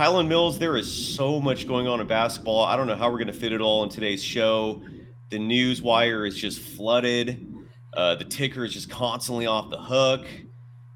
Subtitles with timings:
[0.00, 2.64] Kylen Mills, there is so much going on in basketball.
[2.64, 4.80] I don't know how we're going to fit it all in today's show.
[5.28, 7.46] The news wire is just flooded.
[7.92, 10.26] Uh, the ticker is just constantly off the hook.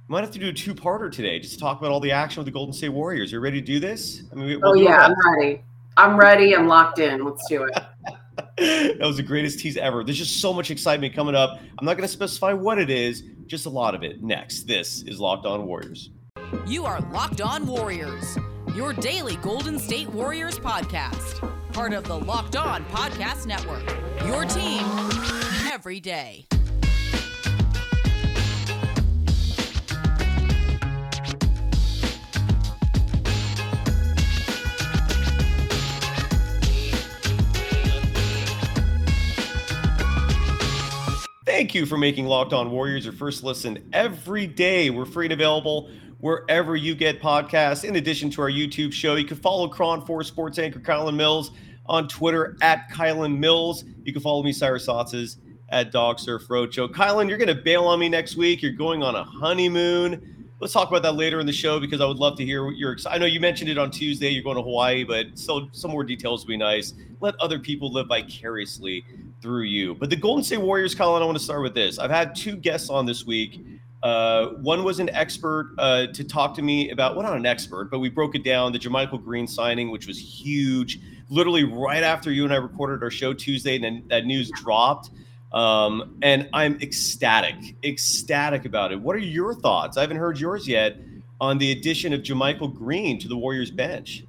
[0.09, 2.47] Might have to do a two-parter today, just to talk about all the action with
[2.47, 3.31] the Golden State Warriors.
[3.31, 4.23] Are you ready to do this?
[4.33, 5.63] I mean, we'll oh yeah, I'm ready.
[5.99, 6.57] I'm ready.
[6.57, 7.27] I'm locked in.
[7.27, 7.75] Let's do it.
[8.97, 10.03] that was the greatest tease ever.
[10.03, 11.61] There's just so much excitement coming up.
[11.79, 14.23] I'm not going to specify what it is, just a lot of it.
[14.23, 16.09] Next, this is Locked On Warriors.
[16.67, 18.39] You are Locked On Warriors,
[18.75, 21.41] your daily Golden State Warriors podcast,
[21.73, 23.85] part of the Locked On Podcast Network.
[24.27, 24.83] Your team
[25.73, 26.47] every day.
[41.47, 44.91] Thank you for making Locked On Warriors your first listen every day.
[44.91, 45.89] We're free and available
[46.25, 47.85] wherever you get podcasts.
[47.85, 51.51] In addition to our YouTube show, you can follow KRON 4 sports anchor Kylen Mills
[51.85, 53.85] on Twitter at Kylen Mills.
[54.05, 55.37] You can follow me, Cyrus Saatsaz,
[55.69, 56.89] at Dog Surf Roadshow.
[56.89, 58.63] Kylen, you're going to bail on me next week.
[58.63, 60.49] You're going on a honeymoon.
[60.61, 62.77] Let's talk about that later in the show because I would love to hear what
[62.77, 62.97] you're.
[63.07, 64.31] I know you mentioned it on Tuesday.
[64.31, 66.95] You're going to Hawaii, but still, some more details would be nice.
[67.21, 69.05] Let other people live vicariously
[69.43, 69.95] through you.
[69.95, 71.99] But the Golden State Warriors, Kylen, I want to start with this.
[71.99, 73.61] I've had two guests on this week.
[74.05, 77.91] Uh, one was an expert uh, to talk to me about, well, not an expert,
[77.91, 81.01] but we broke it down the JaMychal Green signing, which was huge.
[81.31, 85.09] Literally right after you and I recorded our show Tuesday, and then that news dropped.
[85.55, 89.01] Um, and I'm ecstatic, ecstatic about it.
[89.01, 89.97] What are your thoughts?
[89.97, 90.99] I haven't heard yours yet
[91.41, 94.25] on the addition of JaMychal Green to the Warriors bench.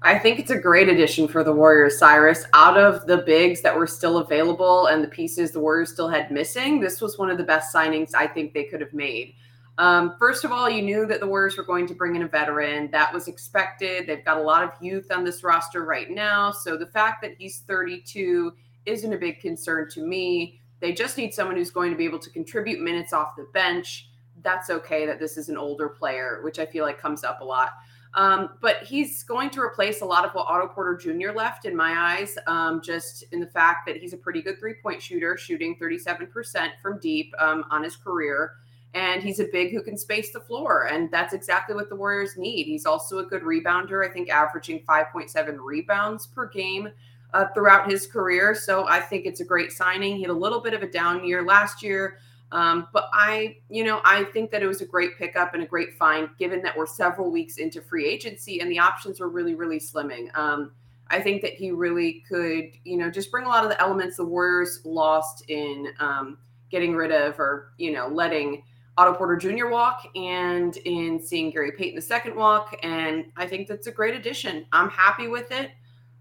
[0.00, 2.44] I think it's a great addition for the Warriors, Cyrus.
[2.54, 6.30] Out of the bigs that were still available and the pieces the Warriors still had
[6.30, 9.34] missing, this was one of the best signings I think they could have made.
[9.76, 12.28] Um, first of all, you knew that the Warriors were going to bring in a
[12.28, 12.90] veteran.
[12.92, 14.06] That was expected.
[14.06, 16.52] They've got a lot of youth on this roster right now.
[16.52, 18.52] So the fact that he's 32
[18.86, 20.60] isn't a big concern to me.
[20.80, 24.08] They just need someone who's going to be able to contribute minutes off the bench.
[24.42, 27.44] That's okay that this is an older player, which I feel like comes up a
[27.44, 27.70] lot.
[28.14, 31.30] Um, but he's going to replace a lot of what Otto Porter Jr.
[31.32, 34.74] left in my eyes, um, just in the fact that he's a pretty good three
[34.74, 38.52] point shooter, shooting 37% from deep um, on his career.
[38.94, 40.86] And he's a big who can space the floor.
[40.86, 42.64] And that's exactly what the Warriors need.
[42.64, 46.88] He's also a good rebounder, I think averaging 5.7 rebounds per game
[47.34, 48.54] uh, throughout his career.
[48.54, 50.16] So I think it's a great signing.
[50.16, 52.18] He had a little bit of a down year last year.
[52.50, 55.66] Um, but I, you know, I think that it was a great pickup and a
[55.66, 59.54] great find, given that we're several weeks into free agency and the options were really,
[59.54, 60.34] really slimming.
[60.36, 60.72] Um,
[61.10, 64.16] I think that he really could, you know, just bring a lot of the elements
[64.16, 66.38] the Warriors lost in um,
[66.70, 68.62] getting rid of or, you know, letting
[68.96, 69.68] Otto Porter Jr.
[69.68, 72.76] walk and in seeing Gary Payton II walk.
[72.82, 74.66] And I think that's a great addition.
[74.72, 75.70] I'm happy with it.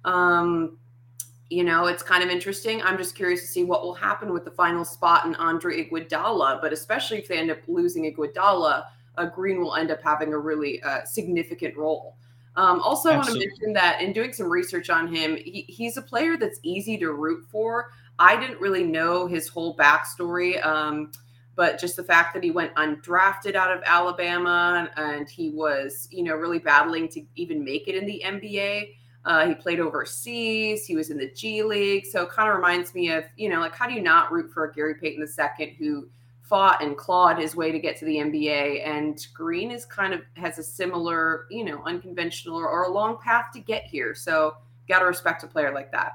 [0.05, 0.77] Um,
[1.49, 2.81] you know, it's kind of interesting.
[2.81, 6.61] I'm just curious to see what will happen with the final spot in Andre Iguodala,
[6.61, 8.85] but especially if they end up losing Iguodala,
[9.17, 12.15] uh, Green will end up having a really uh, significant role.
[12.57, 13.13] Um, also, Absolutely.
[13.13, 16.37] I want to mention that in doing some research on him, he, he's a player
[16.37, 17.91] that's easy to root for.
[18.19, 21.11] I didn't really know his whole backstory, um,
[21.55, 26.23] but just the fact that he went undrafted out of Alabama and he was, you
[26.23, 28.89] know, really battling to even make it in the NBA.
[29.27, 30.85] Uh, he played overseas.
[30.85, 32.05] He was in the G League.
[32.05, 34.49] So it kind of reminds me of, you know, like how do you not root
[34.53, 36.07] for Gary Payton II who
[36.43, 38.87] fought and clawed his way to get to the NBA?
[38.87, 43.17] And Green is kind of has a similar, you know, unconventional or, or a long
[43.17, 44.15] path to get here.
[44.15, 44.55] So
[44.87, 46.13] got to respect a player like that.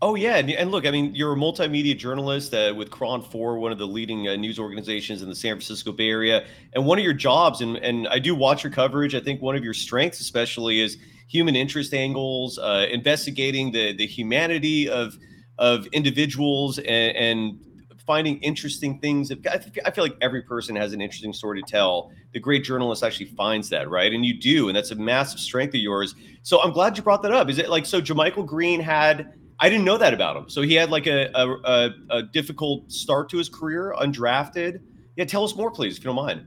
[0.00, 3.58] Oh yeah, and, and, look, I mean, you're a multimedia journalist uh, with KRON Four,
[3.58, 6.44] one of the leading uh, news organizations in the San Francisco Bay Area,
[6.74, 9.14] and one of your jobs, and and I do watch your coverage.
[9.14, 10.98] I think one of your strengths, especially, is
[11.28, 15.16] human interest angles, uh, investigating the the humanity of
[15.58, 17.60] of individuals, and, and
[18.06, 19.32] finding interesting things.
[19.32, 19.58] I
[19.90, 22.10] feel like every person has an interesting story to tell.
[22.32, 24.12] The great journalist actually finds that, right?
[24.12, 26.14] And you do, and that's a massive strength of yours.
[26.42, 27.48] So I'm glad you brought that up.
[27.48, 28.00] Is it like so?
[28.00, 29.32] JaMychal Green had.
[29.60, 30.48] I didn't know that about him.
[30.48, 34.80] So he had like a, a, a, a difficult start to his career, undrafted.
[35.16, 36.44] Yeah, tell us more, please, if you don't mind.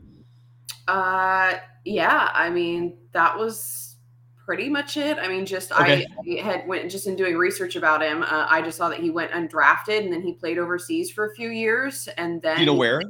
[0.90, 1.54] Uh,
[1.86, 2.30] yeah.
[2.34, 3.87] I mean, that was
[4.48, 5.20] pretty much it.
[5.20, 6.08] I mean, just okay.
[6.26, 8.24] I had went just in doing research about him.
[8.24, 11.36] Uh, I just saw that he went undrafted and then he played overseas for a
[11.36, 13.02] few years, and then you know where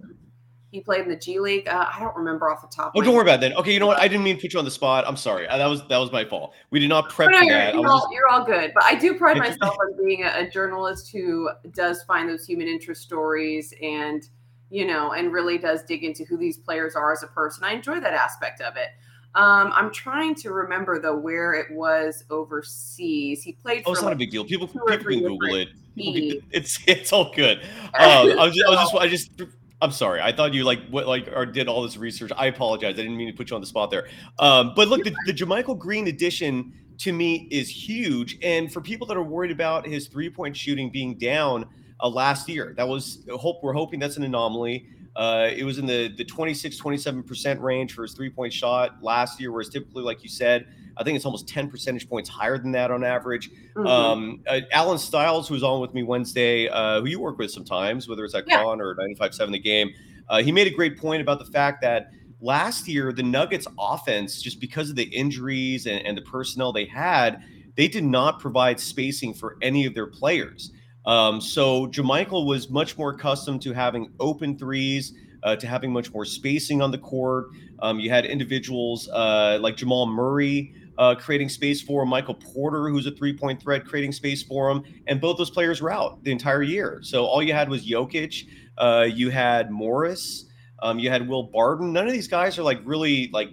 [0.71, 1.67] he played in the G League.
[1.67, 2.93] Uh, I don't remember off the top.
[2.95, 3.55] Oh, don't worry about that.
[3.55, 3.99] Okay, you know what?
[3.99, 5.05] I didn't mean to put you on the spot.
[5.07, 5.47] I'm sorry.
[5.47, 6.53] Uh, that was that was my fault.
[6.71, 7.75] We did not prep no, you're, that.
[7.75, 8.07] You're all, just...
[8.11, 12.01] you're all, good, but I do pride myself on being a, a journalist who does
[12.03, 14.27] find those human interest stories and
[14.69, 17.63] you know, and really does dig into who these players are as a person.
[17.63, 18.89] I enjoy that aspect of it.
[19.35, 23.43] Um, I'm trying to remember though where it was overseas.
[23.43, 23.83] He played.
[23.85, 24.43] Oh, it's not a big deal.
[24.43, 25.69] People, people can Google it.
[25.95, 27.61] People it's it's all good.
[27.97, 30.21] Um, I was just, I was just, I just, I'm sorry.
[30.21, 32.31] I thought you like what like or did all this research.
[32.35, 32.93] I apologize.
[32.93, 34.07] I didn't mean to put you on the spot there.
[34.39, 38.37] Um, but look, the, the JaMychal Green edition to me is huge.
[38.41, 41.65] And for people that are worried about his three point shooting being down
[41.99, 43.63] uh, last year, that was hope.
[43.63, 44.87] We're hoping that's an anomaly.
[45.17, 49.39] Uh, it was in the the 26, 27% range for his three point shot last
[49.39, 52.71] year, whereas typically, like you said, I think it's almost 10 percentage points higher than
[52.73, 53.49] that on average.
[53.75, 53.87] Mhm.
[53.87, 58.07] Um, uh, Alan Stiles, who's on with me Wednesday, uh, who you work with sometimes,
[58.07, 58.61] whether it's at Yeah.
[58.61, 59.91] KRON or 95.7 The Game,
[60.29, 64.39] uh, he made a great point about the fact that last year, the Nuggets offense,
[64.41, 67.41] just because of the injuries and, and the personnel they had,
[67.75, 70.71] they did not provide spacing for any of their players.
[71.07, 75.13] Um, so JaMychal was much more accustomed to having open threes,
[75.43, 77.47] uh, to having much more spacing on the court.
[77.79, 82.89] Um, you had individuals uh, like Jamal Murray uh, creating space for him, Michael Porter,
[82.89, 84.83] who's a three point threat, creating space for him.
[85.07, 86.99] And both those players were out the entire year.
[87.03, 88.45] So all you had was Jokic,
[88.77, 90.45] uh, you had Morris,
[90.81, 91.93] um, you had Will Barton.
[91.93, 93.49] None of these guys are like really like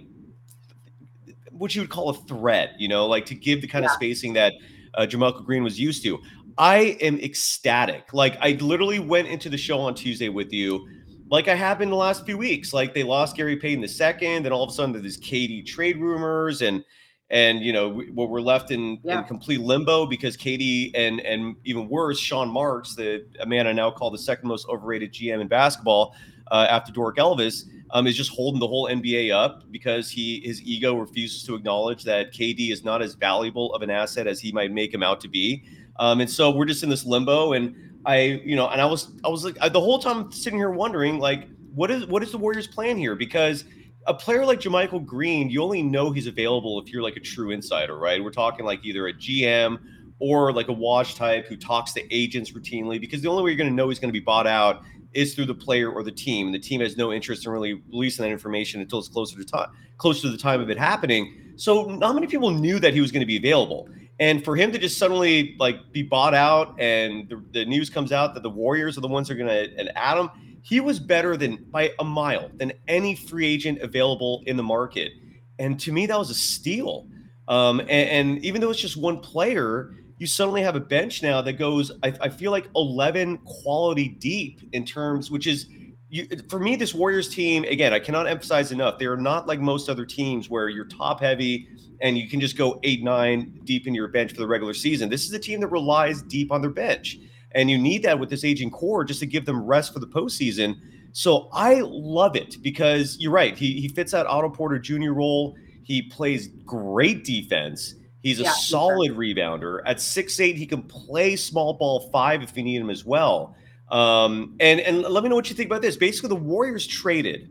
[1.51, 4.33] what you would call a threat, you know, like to give the kind of spacing
[4.33, 4.53] that
[4.95, 6.19] uh, JaMychal Green was used to.
[6.57, 8.13] I am ecstatic.
[8.13, 10.87] Like I literally went into the show on Tuesday with you,
[11.29, 12.73] like I have been the last few weeks.
[12.73, 15.99] Like they lost Gary Payton the second, and all of a sudden there's KD trade
[15.99, 16.83] rumors, and
[17.29, 19.19] and you know we, well, we're left in, Yeah.
[19.19, 23.73] in complete limbo because KD and and even worse, Sean Marks, the a man I
[23.73, 26.15] now call the second most overrated GM in basketball
[26.51, 30.61] uh, after Doric Elvis, um, is just holding the whole NBA up because he his
[30.61, 34.51] ego refuses to acknowledge that KD is not as valuable of an asset as he
[34.51, 35.65] might make him out to be.
[35.97, 37.53] Um, and so we're just in this limbo.
[37.53, 37.75] And
[38.05, 40.71] I, you know, and I was I was like I, the whole time sitting here
[40.71, 43.15] wondering like what is what is the Warriors' plan here?
[43.15, 43.65] Because
[44.07, 47.51] a player like JaMychal Green, you only know he's available if you're like a true
[47.51, 48.23] insider, right?
[48.23, 49.79] We're talking like either a GM
[50.19, 53.57] or like a Woj type who talks to agents routinely because the only way you're
[53.57, 54.83] going to know he's going to be bought out
[55.13, 56.47] is through the player or the team.
[56.47, 59.45] And the team has no interest in really releasing that information until it's closer to
[59.45, 61.53] time, closer to the time of it happening.
[61.55, 63.89] So not many people knew that he was going to be available.
[64.19, 68.11] And for him to just suddenly like be bought out and the, the news comes
[68.11, 70.29] out that the Warriors are the ones who are going to add him,
[70.61, 75.11] he was better than by a mile than any free agent available in the market.
[75.59, 77.07] And to me, that was a steal.
[77.47, 81.41] Um, and, and even though it's just one player, you suddenly have a bench now
[81.41, 85.67] that goes, I, I feel like 11 quality deep in terms, which is
[86.15, 88.97] you, for me, this Warriors team, again, I cannot emphasize enough.
[88.97, 91.67] They are not like most other teams where you're top heavy
[91.99, 95.09] and you can just go eight, nine deep in your bench for the regular season.
[95.09, 97.17] This is a team that relies deep on their bench.
[97.51, 100.07] And you need that with this aging core just to give them rest for the
[100.07, 100.79] postseason.
[101.11, 103.57] So I love it because you're right.
[103.57, 105.11] He, he fits that Otto Porter Jr.
[105.11, 105.57] role.
[105.83, 107.95] He plays great defense.
[108.21, 109.81] He's a Yeah, solid rebounder.
[109.85, 113.55] At six eight, he can play small ball five if you need him as well.
[113.89, 115.95] Um, and and let me know what you think about this.
[115.95, 117.49] Basically, the Warriors traded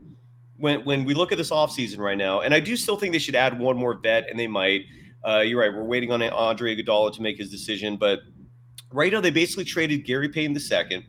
[0.56, 3.18] when when we look at this offseason right now, and I do still think they
[3.18, 4.82] should add one more vet, and they might.
[5.26, 5.72] Uh, you're right.
[5.72, 8.20] We're waiting on Andre Iguodala to make his decision, but
[8.92, 11.04] right now they basically traded Gary Payton the second.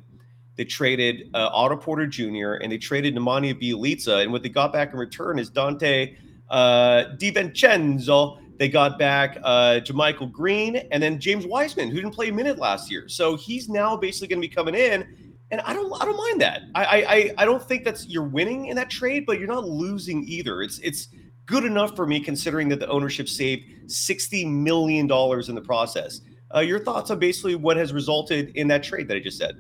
[0.56, 2.54] They traded uh, Otto Porter Jr.
[2.54, 6.16] and they traded Nemanja Bjelica, and what they got back in return is Donte
[6.50, 8.40] uh, DiVincenzo.
[8.58, 12.58] They got back uh, JaMychal Green and then James Wiseman, who didn't play a minute
[12.58, 13.08] last year.
[13.10, 16.42] So he's now basically going to be coming in, and I don't, I don't mind
[16.42, 16.62] that.
[16.74, 20.24] I, I, I- don't think that's you're winning in that trade, but you're not losing
[20.28, 20.62] either.
[20.62, 21.10] It's, it's
[21.46, 26.22] good enough for me considering that the ownership saved sixty million dollars in the process.
[26.54, 29.56] Uh, your thoughts on basically what has resulted in that trade that I just said?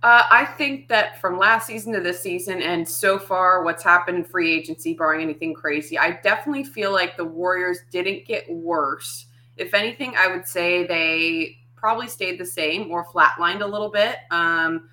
[0.00, 4.18] Uh, I think that from last season to this season, and so far, what's happened
[4.18, 9.26] in free agency, barring anything crazy, I definitely feel like the Warriors didn't get worse.
[9.56, 14.18] If anything, I would say they probably stayed the same or flatlined a little bit.
[14.30, 14.88] Um,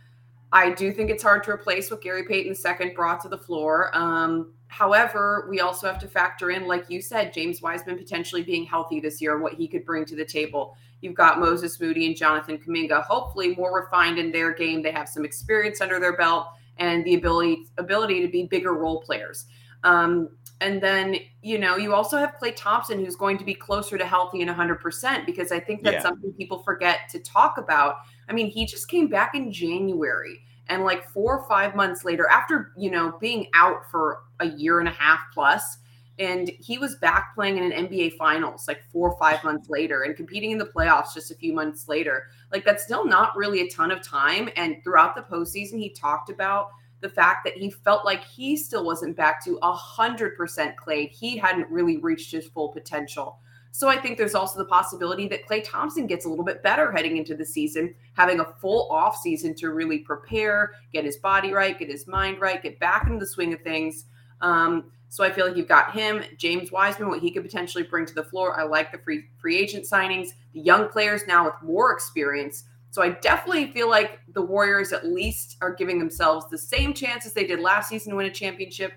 [0.52, 3.96] I do think it's hard to replace what Gary Payton II brought to the floor.
[3.96, 8.66] Um, however, we also have to factor in, like you said, James Wiseman potentially being
[8.66, 10.76] healthy this year, and what he could bring to the table.
[11.06, 14.82] You've got Moses Moody and Jonathan Kuminga, hopefully more refined in their game.
[14.82, 16.48] They have some experience under their belt
[16.78, 19.46] and the ability ability to be bigger role players.
[19.84, 20.30] Um,
[20.62, 24.06] and then, you know, you also have Klay Thompson, who's going to be closer to
[24.06, 26.02] healthy and 100%, because I think that's Yeah.
[26.02, 27.98] something people forget to talk about.
[28.28, 30.42] I mean, he just came back in January.
[30.68, 34.80] And like four or five months later, after, you know, being out for a year
[34.80, 35.78] and a half plus,
[36.18, 40.04] and he was back playing in an NBA finals like four or five months later
[40.04, 42.28] and competing in the playoffs just a few months later.
[42.52, 44.50] Like that's still not really a ton of time.
[44.56, 46.70] And throughout the postseason, he talked about
[47.02, 50.38] the fact that he felt like he still wasn't back to 100%
[50.76, 51.10] Klay.
[51.10, 53.40] He hadn't really reached his full potential.
[53.72, 56.94] So I think there's also the possibility that Klay Thompson gets a little bit better
[56.94, 61.52] heading into the season, having a full off season to really prepare, get his body
[61.52, 64.06] right, get his mind right, get back into the swing of things.
[64.40, 68.06] Um, so I feel like you've got him, James Wiseman, what he could potentially bring
[68.06, 68.60] to the floor.
[68.60, 72.66] I like the free free agent signings, the young players now with more experience.
[72.92, 77.26] So I definitely feel like the Warriors at least are giving themselves the same chance
[77.26, 78.94] as they did last season to win a championship.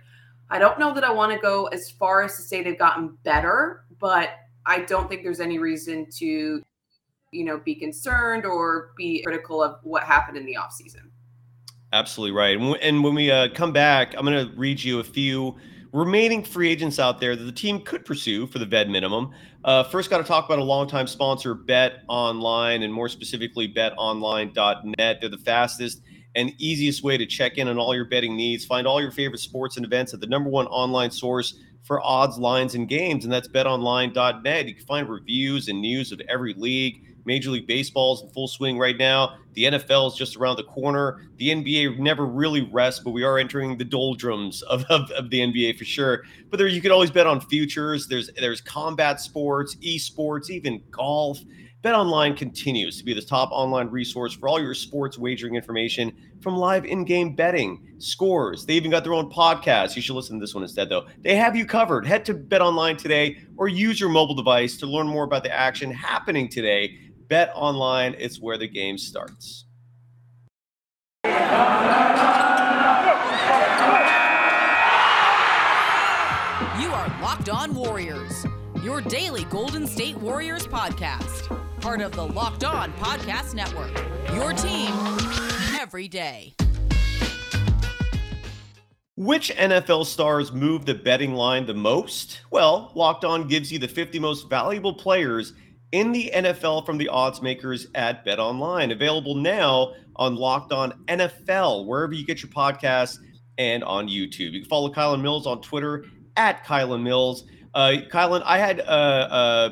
[0.51, 3.19] I don't know that I want to go as far as to say they've gotten
[3.25, 4.31] better, but
[4.65, 6.63] I don't think there's any reason to,
[7.33, 11.11] you know, be concerned or be critical of what happened in the offseason.
[11.93, 12.57] Absolutely right.
[12.83, 15.57] And when we uh, come back, I'm going to read you a few
[15.93, 19.31] remaining free agents out there that the team could pursue for the vet minimum.
[19.65, 25.21] Uh, first, got to talk about a longtime sponsor, Bet Online, and more specifically, betonline.net.
[25.21, 26.03] They're the fastest
[26.35, 28.65] and easiest way to check in on all your betting needs.
[28.65, 32.39] Find all your favorite sports and events at the number one online source for odds,
[32.39, 34.69] lines, and games, and that's betonline.net.
[34.69, 37.08] You can find reviews and news of every league.
[37.25, 39.37] Major League Baseball is in full swing right now.
[39.55, 41.29] The NFL is just around the corner.
[41.37, 45.41] The NBA never really rests, but we are entering the doldrums of, of, of, the
[45.41, 46.23] NBA for sure.
[46.51, 48.07] But there, you can always bet on futures.
[48.07, 51.41] There's there's combat sports, esports, even golf.
[51.85, 56.57] BetOnline continues to be the top online resource for all your sports wagering information from
[56.57, 58.67] live in-game betting, scores.
[58.67, 59.95] They even got their own podcast.
[59.95, 61.07] You should listen to this one instead though.
[61.23, 62.05] They have you covered.
[62.05, 65.91] Head to BetOnline today or use your mobile device to learn more about the action
[65.91, 66.99] happening today.
[67.29, 69.67] BetOnline, it's where the game starts.
[71.25, 71.31] You
[76.91, 78.47] are Locked On Warriors,
[78.83, 83.97] your daily Golden State Warriors podcast part of the Locked On Podcast Network.
[84.35, 84.93] Your team
[85.81, 86.55] every day.
[89.17, 92.43] Which NFL stars move the betting line the most?
[92.51, 95.55] Well, Locked On gives you the 50 most valuable players
[95.93, 98.91] in the NFL from the odds makers at Bet Online.
[98.91, 103.19] Available now on Locked On NFL, wherever you get your podcasts
[103.57, 104.53] and on YouTube.
[104.53, 106.05] You can follow Kylen Mills on Twitter
[106.37, 107.45] at Kylen Mills.
[107.75, 109.71] Uh, Kylen, I had uh, uh,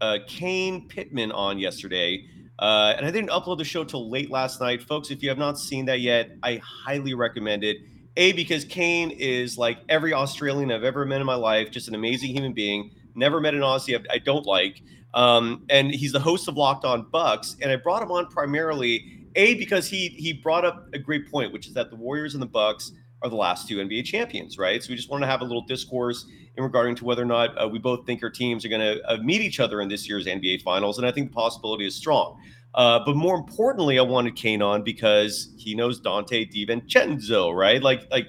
[0.00, 2.26] uh, Kane Pittman on yesterday.
[2.58, 4.82] Uh, and I didn't upload the show till late last night.
[4.82, 7.76] Folks, if you have not seen that yet, I highly recommend it.
[8.16, 11.94] A, because Kane is like every Australian I've ever met in my life, just an
[11.94, 12.92] amazing human being.
[13.14, 14.82] Never met an Aussie I don't like.
[15.16, 17.56] Um, and he's the host of Locked On Bucks.
[17.60, 21.52] And I brought him on primarily, A, because he he brought up a great point,
[21.52, 22.92] which is that the Warriors and the Bucks
[23.22, 24.82] are the last two NBA champions, right?
[24.82, 27.60] So we just want to have a little discourse in regarding to whether or not
[27.60, 30.06] uh, we both think our teams are going to uh, meet each other in this
[30.06, 32.38] year's NBA Finals, and I think the possibility is strong.
[32.74, 37.82] Uh, but more importantly, I wanted Kane on because he knows Donte DiVincenzo, right?
[37.82, 38.28] Like like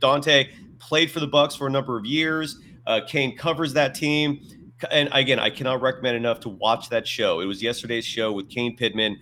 [0.00, 0.48] Donte
[0.80, 2.58] played for the Bucks for a number of years.
[2.86, 4.40] Uh, Kane covers that team,
[4.90, 7.40] and again, I cannot recommend enough to watch that show.
[7.40, 9.18] It was yesterday's show with Kane Pittman,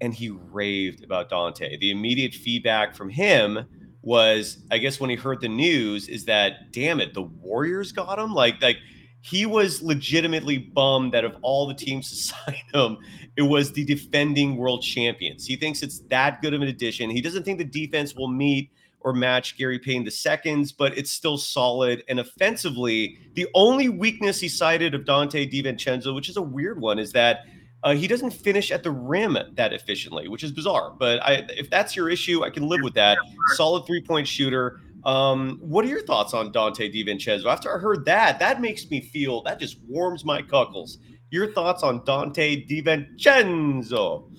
[0.00, 1.78] and he raved about Donte.
[1.80, 3.66] The immediate feedback from him
[4.02, 8.18] was I guess when he heard the news is that damn it, the Warriors got
[8.18, 8.32] him.
[8.32, 8.78] Like like
[9.20, 12.98] he was legitimately bummed that of all the teams to sign him,
[13.36, 15.46] it was the defending world champions.
[15.46, 17.10] He thinks it's that good of an addition.
[17.10, 18.70] He doesn't think the defense will meet
[19.06, 22.02] or match Gary Payton the seconds, but it's still solid.
[22.08, 26.98] And offensively, the only weakness he cited of Donte DiVincenzo, which is a weird one,
[26.98, 27.44] is that
[27.84, 30.92] uh, he doesn't finish at the rim that efficiently, which is bizarre.
[30.98, 33.16] But I, if that's your issue, I can live with that.
[33.54, 34.80] Solid three point shooter.
[35.04, 37.46] Um, what are your thoughts on Donte DiVincenzo?
[37.46, 40.98] After I heard that, that makes me feel that just warms my cuckles.
[41.30, 44.32] Your thoughts on Donte DiVincenzo?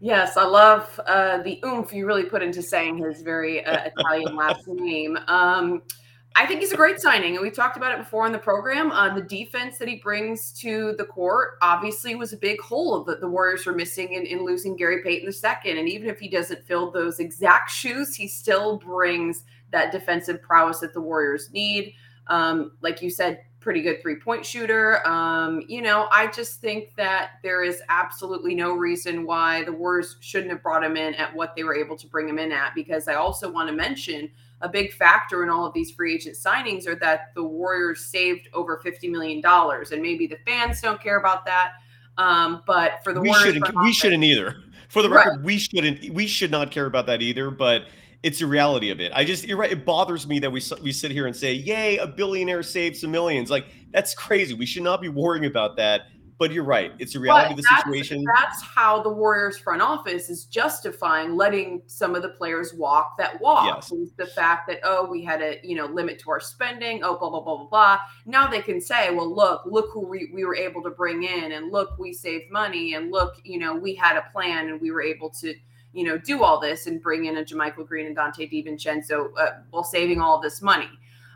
[0.00, 4.34] Yes, I love uh, the oomph you really put into saying his very uh, Italian
[4.34, 5.18] last name.
[5.28, 5.82] Um,
[6.36, 8.92] I think he's a great signing, and we talked about it before on the program.
[8.92, 13.20] Uh, the defense that he brings to the court obviously was a big hole that
[13.20, 15.78] the Warriors were missing in, in losing Gary Payton II.
[15.78, 20.80] And even if he doesn't fill those exact shoes, he still brings that defensive prowess
[20.80, 21.92] that the Warriors need.
[22.28, 25.06] Um, like you said, pretty good three point shooter.
[25.06, 30.16] Um, you know, I just think that there is absolutely no reason why the Warriors
[30.20, 32.74] shouldn't have brought him in at what they were able to bring him in at.
[32.74, 34.30] Because I also want to mention
[34.62, 38.48] a big factor in all of these free agent signings are that the Warriors saved
[38.52, 39.42] over $50 million.
[39.44, 41.72] And maybe the fans don't care about that.
[42.18, 44.56] Um, but for the we Warriors, shouldn't, we shouldn't either.
[44.88, 45.44] For the record, right.
[45.44, 47.50] we shouldn't we should not care about that either.
[47.50, 47.84] But
[48.22, 49.12] it's the reality of it.
[49.14, 49.72] I just you're right.
[49.72, 53.10] It bothers me that we we sit here and say, "Yay, a billionaire saved some
[53.10, 53.50] millions.
[53.50, 54.54] Like that's crazy.
[54.54, 56.02] We should not be worrying about that.
[56.40, 56.92] but you're right.
[56.98, 58.24] It's the reality but of the that's, situation.
[58.34, 63.38] That's how the Warriors front office is justifying letting some of the players walk that
[63.42, 63.66] walk.
[63.66, 63.92] Yes.
[64.16, 67.04] The fact that oh, we had a you know limit to our spending.
[67.04, 67.98] Oh, blah blah blah blah blah.
[68.24, 71.52] Now they can say, well, look, look who we, we were able to bring in,
[71.52, 74.90] and look, we saved money, and look, you know, we had a plan, and we
[74.90, 75.54] were able to
[75.92, 79.50] you know do all this and bring in a JaMychal Green and Donte DiVincenzo uh,
[79.70, 80.90] while saving all this money.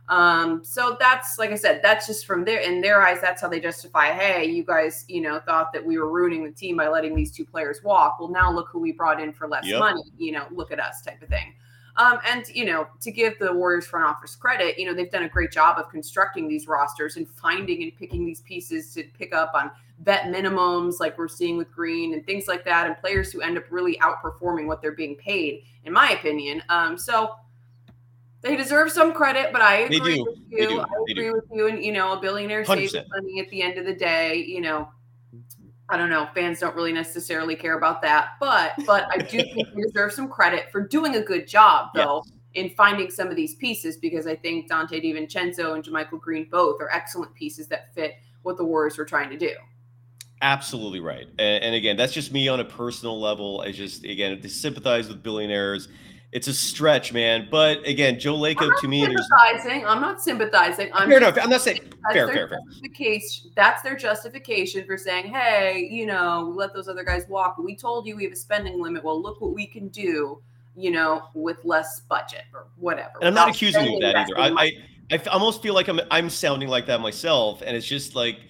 [0.09, 3.49] Um, so that's like I said, that's just from their in their eyes, that's how
[3.49, 6.89] they justify, hey, you guys, you know, thought that we were ruining the team by
[6.89, 8.19] letting these two players walk.
[8.21, 9.79] Well, now look who we brought in for less yep.
[9.79, 11.55] money, you know, look at us type of thing.
[11.97, 15.23] Um, and you know, to give the Warriors front office credit, you know, they've done
[15.23, 19.35] a great job of constructing these rosters and finding and picking these pieces to pick
[19.35, 19.71] up on
[20.03, 23.57] vet minimums, like we're seeing with Green and things like that, and players who end
[23.57, 26.63] up really outperforming what they're being paid, in my opinion.
[26.69, 27.37] Um, so
[28.45, 30.81] they deserve some credit, but I agree with you.
[30.81, 31.67] I agree with you.
[31.69, 32.67] And you know, a billionaire 100%.
[32.67, 34.37] saves money at the end of the day.
[34.37, 34.89] You know,
[35.89, 36.29] I don't know.
[36.35, 40.29] Fans don't really necessarily care about that, but but I do think they deserve some
[40.29, 42.23] credit for doing a good job, though.
[42.27, 42.35] Yes.
[42.55, 46.81] In finding some of these pieces, because I think Donte DiVincenzo and JaMychal Green both
[46.81, 49.51] are excellent pieces that fit what the Warriors were trying to do.
[50.45, 51.27] Absolutely right.
[51.39, 53.63] And, and, again, that's just me on a personal level.
[53.63, 55.89] I just, again, to sympathize with billionaires
[56.35, 57.47] it's a stretch, man.
[57.49, 59.87] But again, Joe Lacob to me, sympathizing.
[59.87, 60.91] I'm not sympathizing.
[60.93, 61.39] I'm fair enough.
[61.41, 61.79] I'm not saying
[62.13, 62.59] fair, fair, fair.
[62.67, 63.53] Justification.
[63.55, 67.57] That's their justification for saying, "Hey, you know, let those other guys walk.
[67.59, 69.05] We told you we have a spending limit.
[69.05, 70.43] Well, look what we can do.
[70.77, 74.37] You know, with less budget or whatever." And I'm not accusing you of that either.
[74.37, 74.73] I, I,
[75.13, 78.41] I almost feel like I'm I'm sounding like that myself, and it's just like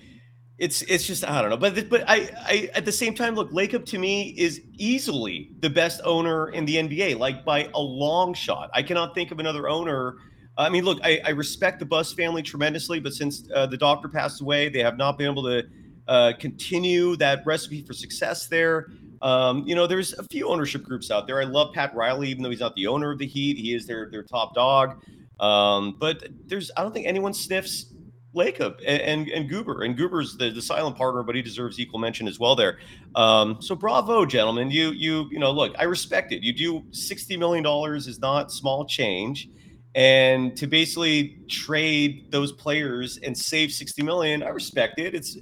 [0.58, 3.50] it's it's just I don't know, but but I I at the same time look,
[3.50, 8.34] Lacob to me is easily the best owner in the NBA, like by a long
[8.34, 8.70] shot.
[8.72, 10.16] I cannot think of another owner.
[10.56, 14.08] I mean, look, I, I respect the Buss family tremendously, but since uh, the doctor
[14.08, 15.64] passed away, they have not been able to
[16.06, 18.92] uh, continue that recipe for success there.
[19.22, 21.40] Um, you know, there's a few ownership groups out there.
[21.40, 23.86] I love Pat Riley, even though he's not the owner of the Heat, he is
[23.86, 25.02] their their top dog.
[25.40, 27.86] Um, but there's I don't think anyone sniffs
[28.34, 29.84] Lacob and, and, and Guber.
[29.84, 32.78] And Guber's the, the silent partner, but he deserves equal mention as well there.
[33.14, 34.70] Um, so bravo, gentlemen.
[34.70, 36.42] You you you know, look, I respect it.
[36.42, 39.48] You do sixty million dollars is not small change.
[39.94, 45.14] And to basically trade those players and save 60 million, I respect it.
[45.14, 45.36] It's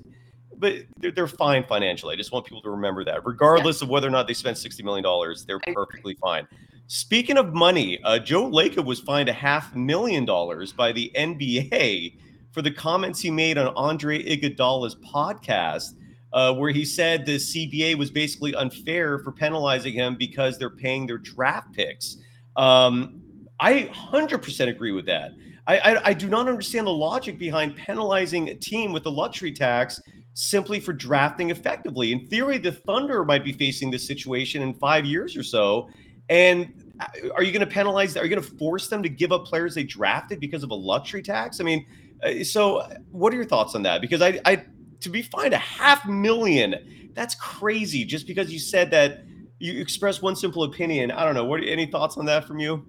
[0.59, 2.13] but they're, they're fine financially.
[2.15, 3.87] I just want people to remember that, regardless yeah.
[3.87, 5.05] of whether or not they spent $60 million,
[5.47, 6.47] they're perfectly fine.
[6.87, 12.19] Speaking of money, uh, Joe Lacob was fined a half million dollars by the NBA
[12.53, 15.95] for the comments he made on Andre Iguodala's podcast,
[16.33, 21.07] uh, where he said the CBA was basically unfair for penalizing him because they're paying
[21.07, 22.19] their draft picks.
[22.57, 23.21] Um,
[23.59, 25.33] I 100% agree with that.
[25.67, 29.53] I, I, I do not understand the logic behind penalizing a team with a luxury
[29.53, 30.01] tax
[30.35, 32.13] simply for drafting effectively.
[32.13, 35.89] In theory, the Thunder might be facing this situation in five years or so.
[36.29, 38.17] And uh, are you going to penalize?
[38.17, 40.75] Are you going to force them to give up players they drafted because of a
[40.75, 41.61] luxury tax?
[41.61, 41.87] I mean,
[42.23, 44.01] Uh, so, what are your thoughts on that?
[44.01, 44.65] Because I, I
[45.01, 48.05] to be fined a half million, that's crazy.
[48.05, 49.25] Just because you said that
[49.59, 51.13] you expressed one simple opinion.
[51.13, 51.45] I don't know.
[51.45, 52.85] What any thoughts on that from you?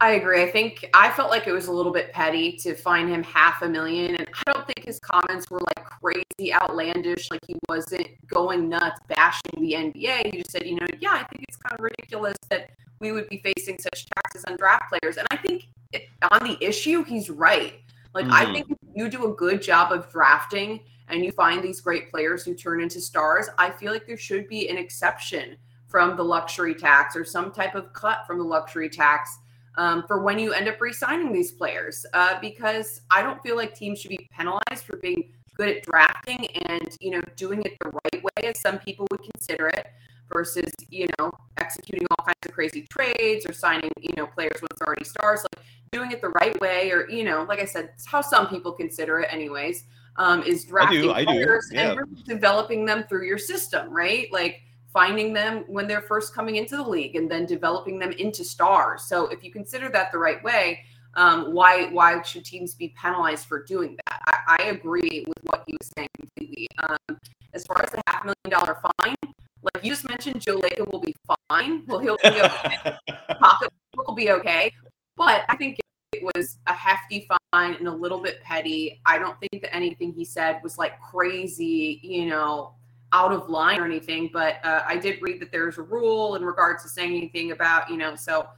[0.00, 0.42] I agree.
[0.42, 3.62] I think I felt like it was a little bit petty to fine him half
[3.62, 4.14] a million.
[4.14, 7.30] And I don't think his comments were like crazy outlandish.
[7.30, 10.32] Like he wasn't going nuts bashing the NBA.
[10.32, 12.70] He just said, you know, yeah, I think it's kind of ridiculous that
[13.00, 15.16] we would be facing such taxes on draft players.
[15.16, 17.80] And I think eh, on the issue, he's right.
[18.14, 18.32] Like mm.
[18.32, 22.10] I think if you do a good job of drafting and you find these great
[22.10, 26.22] players who turn into stars, I feel like there should be an exception from the
[26.22, 29.38] luxury tax or some type of cut from the luxury tax
[29.78, 32.04] um, for when you end up re-signing these players.
[32.12, 36.46] Uh, because I don't feel like teams should be penalized for being good at drafting
[36.66, 39.86] and you know doing it the right way, as some people would consider it,
[40.32, 44.80] versus you know executing all kinds of crazy trades or signing you know players with
[44.82, 45.44] already stars.
[45.54, 48.48] Like doing it the right way, or you know, like I said, it's how some
[48.48, 49.84] people consider it, anyways.
[50.16, 51.80] Um, is drafting I do, players I do.
[51.80, 51.96] Yeah.
[51.98, 54.26] and developing them through your system, right?
[54.32, 54.62] Like
[54.92, 59.04] finding them when they're first coming into the league and then developing them into stars.
[59.04, 60.80] So if you consider that the right way,
[61.14, 64.20] um, why why should teams be penalized for doing that?
[64.26, 66.68] I, I agree with what he was saying completely.
[66.78, 67.18] Um,
[67.54, 69.16] as far as the half million dollar fine,
[69.62, 71.14] like you just mentioned, Joe Lacob will be
[71.50, 71.84] fine.
[71.86, 72.78] Well, he'll be okay.
[73.40, 74.72] Pocketbook will be okay.
[75.16, 75.78] But I think
[76.12, 79.00] it was a hefty fine and a little bit petty.
[79.04, 82.74] I don't think that anything he said was like crazy, you know,
[83.12, 84.30] out of line or anything.
[84.32, 87.90] But uh, I did read that there's a rule in regards to saying anything about,
[87.90, 88.48] you know, so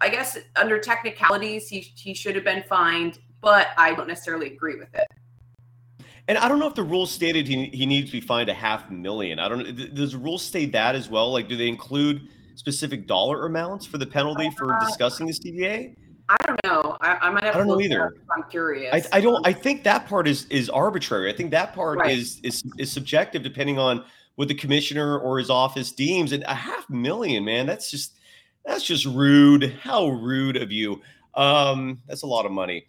[0.00, 4.76] I guess under technicalities, he, he should have been fined, but I don't necessarily agree
[4.76, 5.06] with it.
[6.28, 8.54] And I don't know if the rules stated he, he needs to be fined a
[8.54, 9.38] half million.
[9.38, 9.86] I don't know.
[9.86, 11.32] Does the rules state that as well?
[11.32, 15.94] Like, do they include specific dollar amounts for the penalty for uh, discussing this CBA?
[16.28, 16.96] I don't know.
[17.00, 17.54] I, I might have.
[17.54, 18.14] I don't know either.
[18.34, 19.06] I'm curious.
[19.12, 19.46] I, I, don't.
[19.46, 21.32] I think that part is is arbitrary.
[21.32, 22.18] I think that part right.
[22.18, 26.32] is is is subjective, depending on what the commissioner or his office deems.
[26.32, 28.16] And a half million, man, that's just
[28.64, 29.78] that's just rude.
[29.80, 31.00] How rude of you.
[31.34, 32.86] Um, that's a lot of money.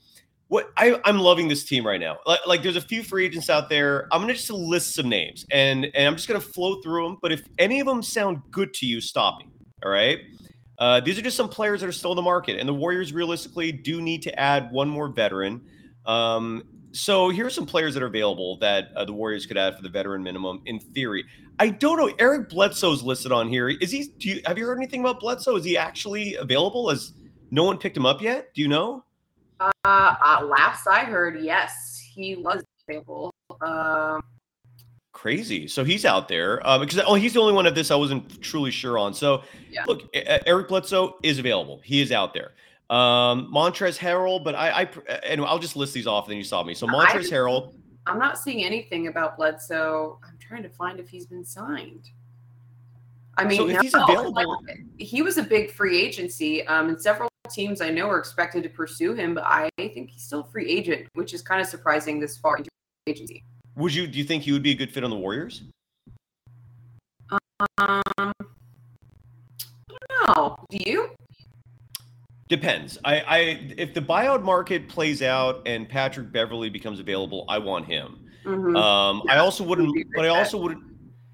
[0.50, 2.20] What I, I'm loving this team right now.
[2.26, 4.08] Like, like, there's a few free agents out there.
[4.12, 7.18] I'm gonna just list some names and and I'm just gonna flow through them.
[7.22, 9.50] But if any of them sound good to you, stop me.
[9.84, 10.20] All right.
[10.80, 13.12] Uh, these are just some players that are still in the market, and the Warriors
[13.12, 15.62] realistically do need to add one more veteran.
[16.06, 19.76] Um, so here are some players that are available that uh, the Warriors could add
[19.76, 20.62] for the veteran minimum.
[20.66, 21.26] In theory,
[21.60, 22.14] I don't know.
[22.20, 23.70] Eric Bledsoe's listed on here.
[23.70, 24.12] Is he?
[24.18, 25.56] Do you have you heard anything about Bledsoe?
[25.56, 26.90] Is he actually available?
[26.90, 27.14] As
[27.52, 28.54] no one picked him up yet?
[28.54, 29.04] Do you know?
[29.60, 33.34] Uh, uh last I heard, yes, he was available.
[33.62, 34.22] Um,
[35.14, 35.68] crazy.
[35.68, 38.42] So he's out there um, because oh, he's the only one of this I wasn't
[38.42, 39.14] truly sure on.
[39.14, 39.84] So yeah.
[39.88, 41.82] look, Eric Bledsoe is available.
[41.84, 42.52] He is out there.
[42.90, 44.90] Um, Montrezl Harrell, but I, I
[45.26, 46.26] and I'll just list these off.
[46.26, 46.74] And then you saw me.
[46.74, 47.74] So Montrezl Harrell.
[48.06, 50.20] I'm not seeing anything about Bledsoe.
[50.26, 52.10] I'm trying to find if he's been signed.
[53.38, 54.64] I mean, so he's available,
[54.98, 58.70] he was a big free agency, um, and several teams I know are expected to
[58.70, 59.36] pursue him.
[59.36, 62.58] But I think he's still a free agent, which is kind of surprising this far
[62.58, 62.70] into
[63.08, 63.44] agency.
[63.76, 65.64] Would you do you think he would be a good fit on the Warriors?
[67.78, 68.34] Um, no.
[69.90, 70.66] don't know.
[70.70, 71.10] Do you?
[72.50, 72.98] Depends.
[73.04, 73.38] I, I
[73.78, 78.20] if the buyout market plays out and Patrick Beverley becomes available, I want him.
[78.46, 78.76] Mm-hmm.
[78.78, 80.84] Um, yeah, I also wouldn't, but I also wouldn't.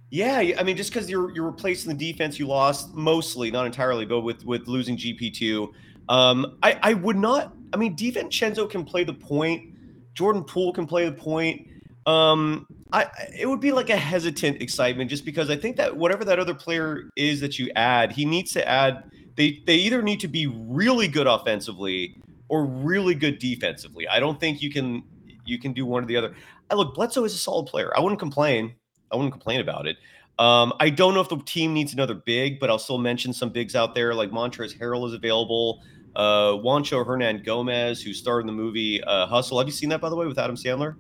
[0.10, 4.06] Yeah, I mean, just because you're you're replacing the defense you lost mostly, not entirely,
[4.06, 5.74] but with with losing GP two,
[6.10, 7.54] um, I I would not.
[7.74, 9.74] I mean, DiVincenzo can play the point.
[10.14, 11.68] Jordan Poole can play the point.
[12.06, 16.26] Um, I it would be like a hesitant excitement just because I think that whatever
[16.26, 19.04] that other player is that you add, he needs to add.
[19.36, 22.16] They they either need to be really good offensively
[22.50, 24.08] or really good defensively.
[24.08, 25.04] I don't think you can
[25.46, 26.36] you can do one or the other.
[26.70, 27.92] I look, Bledsoe is a solid player.
[27.98, 28.76] I wouldn't complain.
[29.12, 29.98] I wouldn't complain about it.
[30.40, 33.50] Um, I don't know if the team needs another big, but I'll still mention some
[33.50, 35.82] bigs out there like Montrezl Harrell is available.
[36.16, 39.60] Uh, Juancho Hernangomez, who starred in the movie uh, Hustle.
[39.60, 40.96] Have you seen that by the way with Adam Sandler?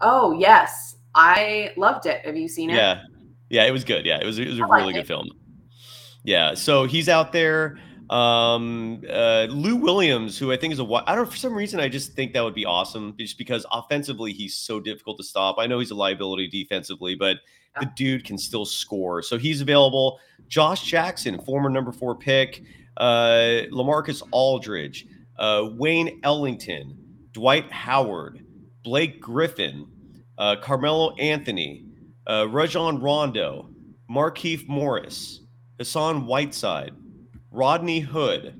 [0.00, 2.24] Oh yes, I loved it.
[2.24, 2.74] Have you seen it?
[2.74, 3.02] Yeah,
[3.50, 4.04] yeah, it was good.
[4.04, 5.28] Yeah, it was it was a really good film.
[6.24, 7.78] Yeah, so he's out there.
[8.12, 11.80] Um, uh, Lou Williams, who I think is a I don't know for some reason
[11.80, 15.56] I just think that would be awesome, just because offensively he's so difficult to stop.
[15.58, 17.38] I know he's a liability defensively, but
[17.80, 19.22] the dude can still score.
[19.22, 20.20] So he's available.
[20.48, 22.62] Josh Jackson, former number four pick.
[22.98, 25.06] Uh, Lamarcus Aldridge,
[25.38, 26.98] uh, Wayne Ellington,
[27.32, 28.44] Dwight Howard,
[28.82, 29.86] Blake Griffin,
[30.36, 31.86] uh, Carmelo Anthony,
[32.28, 33.70] uh, Rajon Rondo,
[34.10, 35.40] Markieff Morris,
[35.78, 36.92] Hassan Whiteside,
[37.52, 38.54] Rodney Hood.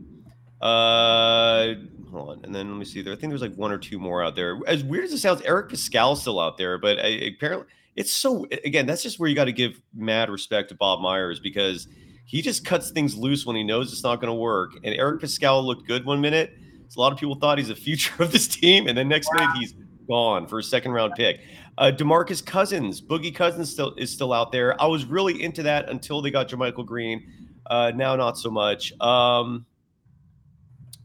[0.61, 1.75] Uh,
[2.11, 3.13] hold on, and then let me see there.
[3.13, 4.61] I think there's like one or two more out there.
[4.67, 8.13] As weird as it sounds, Eric Paschall still out there, but I, uh, apparently it's
[8.13, 8.47] so.
[8.65, 11.89] Again, that's just where you got to give mad respect to Bob Myers because
[12.27, 14.75] he just cuts things loose when he knows it's not going to work.
[14.85, 16.53] And Eric Paschall looked good one minute.
[16.89, 19.29] So a lot of people thought he's the future of this team, and then next
[19.33, 19.41] wow.
[19.41, 19.75] minute he's
[20.07, 21.41] gone for a second round pick.
[21.79, 24.81] Uh, Demarcus Cousins, Boogie Cousins still is still out there.
[24.81, 27.42] I was really into that until they got JaMychal Green.
[27.67, 28.93] Uh, now not so much.
[29.01, 29.67] Um,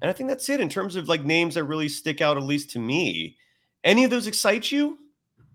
[0.02, 2.43] and I think that's it in terms of like names that really stick out, at
[2.43, 3.38] least to me.
[3.84, 4.98] Any of those excite you?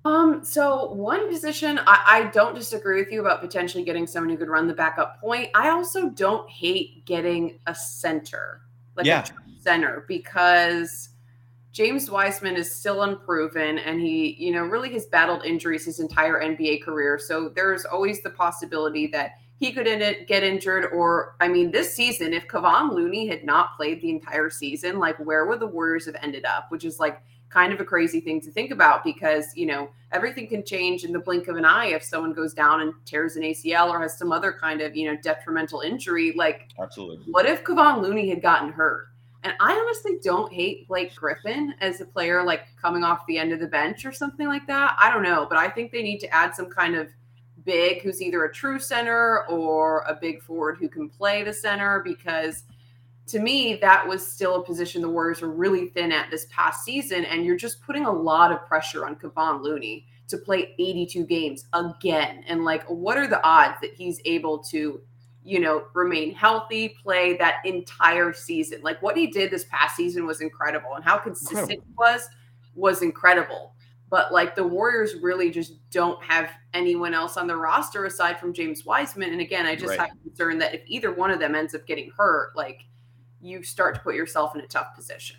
[0.05, 4.37] Um, so one position I, I don't disagree with you about potentially getting someone who
[4.37, 5.51] could run the backup point.
[5.55, 8.62] I also don't hate getting a center,
[8.97, 9.25] like yeah.
[9.25, 11.11] a center, because
[11.71, 16.41] James Wiseman is still unproven and he, you know, really has battled injuries his entire
[16.43, 17.19] NBA career.
[17.19, 20.87] So there's always the possibility that he could it, get injured.
[20.92, 25.16] Or, I mean, this season, if Kevon Looney had not played the entire season, like
[25.25, 26.66] where would the Warriors have ended up?
[26.70, 30.48] Which is like kind of a crazy thing to think about because, you know, everything
[30.48, 33.44] can change in the blink of an eye if someone goes down and tears an
[33.44, 36.33] ACL or has some other kind of, you know, detrimental injury.
[36.33, 37.27] Like, absolutely.
[37.31, 39.11] What if Kevon Looney had gotten hurt?
[39.44, 43.53] And I honestly don't hate Blake Griffin as a player, like coming off the end
[43.53, 44.96] of the bench or something like that.
[44.98, 47.07] I don't know, but I think they need to add some kind of
[47.64, 52.01] big who's either a true center or a big forward who can play the center
[52.05, 52.64] because
[53.29, 56.85] to me, that was still a position the Warriors were really thin at this past
[56.85, 57.25] season.
[57.25, 61.66] And you're just putting a lot of pressure on Kevon Looney to play 82 games
[61.72, 62.44] again.
[62.48, 65.01] And like, what are the odds that he's able to
[65.44, 68.81] you know, remain healthy, play that entire season.
[68.83, 71.87] Like what he did this past season was incredible, and how consistent incredible.
[71.87, 72.29] he was
[72.75, 73.71] was incredible.
[74.12, 78.53] But like the Warriors really just don't have anyone else on the roster aside from
[78.53, 79.33] James Wiseman.
[79.33, 80.01] And again, I just Right.
[80.01, 82.85] have concern that if either one of them ends up getting hurt, like
[83.40, 85.38] you start to put yourself in a tough position.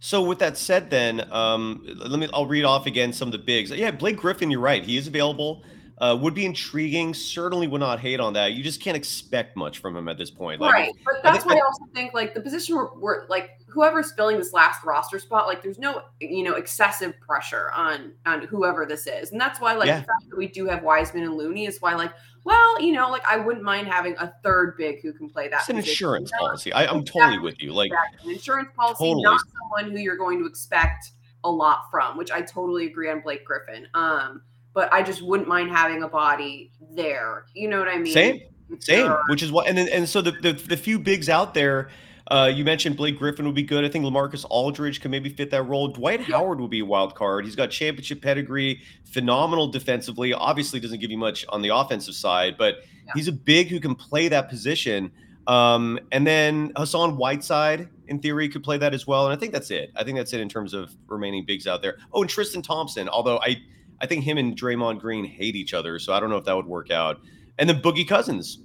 [0.00, 2.28] So with that said, then um, let me.
[2.34, 3.70] I'll read off again some of the bigs.
[3.70, 4.50] Yeah, Blake Griffin.
[4.50, 4.84] You're right.
[4.84, 5.62] He is available.
[6.00, 7.12] Uh, would be intriguing.
[7.12, 8.52] Certainly would not hate on that.
[8.52, 10.58] You just can't expect much from him at this point.
[10.58, 10.92] Like, right.
[11.04, 14.54] But that's why I also think like the position where, where like whoever's filling this
[14.54, 19.32] last roster spot, like there's no you know excessive pressure on on whoever this is,
[19.32, 20.00] and that's why like Yeah.
[20.00, 22.12] the fact that we do have Wiseman and Looney is why like
[22.44, 25.60] well you know like I wouldn't mind having a third big who can play that.
[25.60, 25.92] It's an position.
[25.92, 26.72] insurance You know, policy.
[26.72, 27.74] I, I'm totally with you.
[27.74, 28.30] Like, exactly.
[28.30, 29.22] an insurance policy, Totally.
[29.22, 31.10] not someone who you're going to expect
[31.44, 33.86] a lot from, which I totally agree on Blake Griffin.
[33.92, 34.40] Um,
[34.74, 37.46] but I just wouldn't mind having a body there.
[37.54, 38.12] You know what I mean?
[38.12, 38.40] Same.
[38.78, 41.90] Same, which is what, and then and so the, the the few bigs out there,
[42.30, 43.84] uh, you mentioned Blake Griffin would be good.
[43.84, 45.88] I think Lamarcus Aldridge can maybe fit that role.
[45.88, 47.44] Dwight Howard would be a wild card.
[47.44, 50.32] He's got championship pedigree, phenomenal defensively.
[50.32, 53.12] Obviously, doesn't give you much on the offensive side, but Yeah.
[53.16, 55.10] he's a big who can play that position.
[55.48, 59.24] Um, and then Hassan Whiteside, in theory, could play that as well.
[59.26, 59.90] And I think that's it.
[59.96, 61.96] I think that's it in terms of remaining bigs out there.
[62.12, 63.56] Oh, and Tristan Thompson, although I
[64.00, 66.56] I think him and Draymond Green hate each other, so I don't know if that
[66.56, 67.20] would work out.
[67.58, 68.58] And then Boogie Cousins,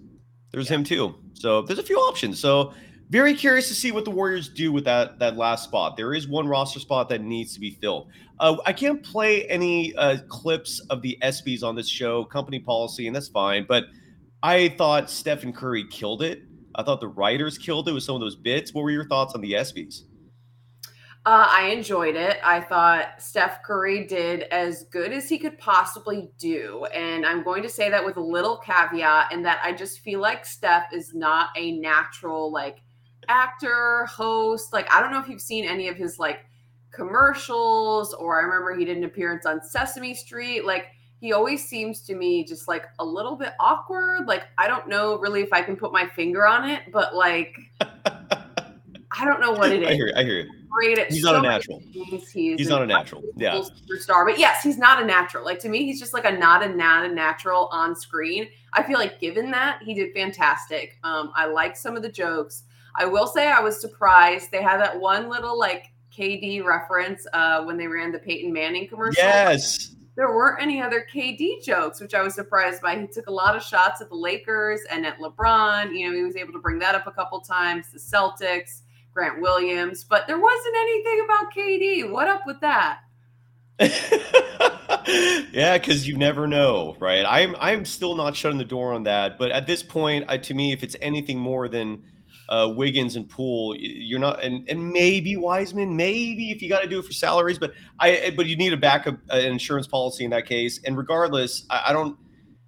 [0.51, 1.15] there's him too.
[1.33, 2.39] So there's a few options.
[2.39, 2.73] So
[3.09, 5.97] very curious to see what the Warriors do with that that last spot.
[5.97, 8.07] There is one roster spot that needs to be filled.
[8.39, 13.07] Uh, I can't play any uh, clips of the ESPYS on this show, company policy,
[13.07, 13.65] and that's fine.
[13.67, 13.85] But
[14.41, 16.41] I thought Stephen Curry killed it.
[16.73, 18.73] I thought the writers killed it with some of those bits.
[18.73, 20.03] What were your thoughts on the ESPYS?
[21.25, 22.37] Uh, I enjoyed it.
[22.43, 26.85] I thought Steph Curry did as good as he could possibly do.
[26.93, 30.19] And I'm going to say that with a little caveat, in that I just feel
[30.19, 32.83] like Steph is not a natural, like,
[33.27, 34.71] actor, host.
[34.71, 36.45] Like, I don't know if you've seen any of his, like,
[36.91, 40.63] commercials, or I remember he did an appearance on Sesame Street.
[40.63, 40.85] Like,
[41.21, 44.27] he always seems to me just like a little bit awkward.
[44.27, 47.57] Like, I don't know really if I can put my finger on it, but like,
[47.81, 50.13] I don't know what it is I hear you.
[50.15, 50.49] I hear you.
[50.75, 51.81] Great at He's so not a natural.
[51.91, 53.23] He's, He's not a natural.
[53.35, 53.61] Yeah.
[53.61, 54.25] superstar.
[54.25, 55.45] But yes, he's not a natural.
[55.45, 58.47] Like to me, he's just like a not a not a natural on screen.
[58.73, 60.97] I feel like given that, he did fantastic.
[61.03, 62.63] Um, I liked some of the jokes.
[62.95, 64.51] I will say I was surprised.
[64.51, 68.87] They had that one little like KD reference uh, when they ran the Peyton Manning
[68.87, 69.23] commercial.
[69.23, 69.95] Yes.
[70.15, 72.97] There weren't any other KD jokes, which I was surprised by.
[72.97, 75.93] He took a lot of shots at the Lakers and at LeBron.
[75.93, 77.87] You know, he was able to bring that up a couple times.
[77.91, 78.81] The Celtics,
[79.15, 82.11] Grant Williams, but there wasn't anything about KD.
[82.11, 82.99] What up with that?
[85.53, 87.25] yeah, because you never know, right?
[87.25, 90.53] I'm I'm still not shutting the door on that, but at this point, I, to
[90.53, 92.03] me, if it's anything more than
[92.49, 96.87] uh, Wiggins and Poole, you're not, and and maybe Wiseman, maybe if you got to
[96.87, 100.31] do it for salaries, but I but you need a backup uh, insurance policy in
[100.31, 100.79] that case.
[100.85, 102.17] And regardless, I, I don't.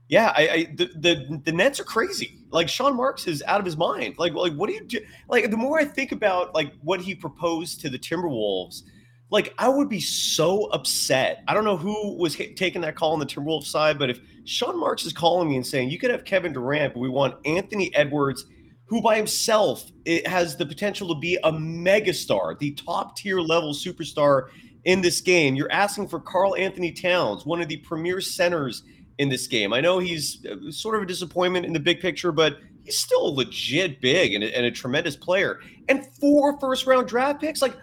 [0.09, 2.39] Yeah, I, I the, the the Nets are crazy.
[2.49, 4.15] Like Sean Marks is out of his mind.
[4.17, 4.99] Like like what do you do?
[5.27, 8.83] Like the more I think about like what he proposed to the Timberwolves
[9.29, 11.43] like I would be so upset.
[11.47, 14.79] I don't know who was taking that call on the Timberwolves side, but if Sean
[14.79, 17.93] Marks is calling me and saying you could have Kevin Durant, but we want Anthony
[17.93, 18.45] Edwards,
[18.85, 19.91] who by himself
[20.25, 24.47] has the potential to be a megastar, the top tier level superstar
[24.85, 25.55] in this game.
[25.55, 28.83] You're asking for Karl-Anthony Towns, one of the premier centers
[29.17, 29.73] in this game.
[29.73, 33.35] I know he's uh, sort of a disappointment in the big picture, but he's still
[33.35, 35.59] legit big and a, and a tremendous player.
[35.89, 37.75] And four first round draft picks, like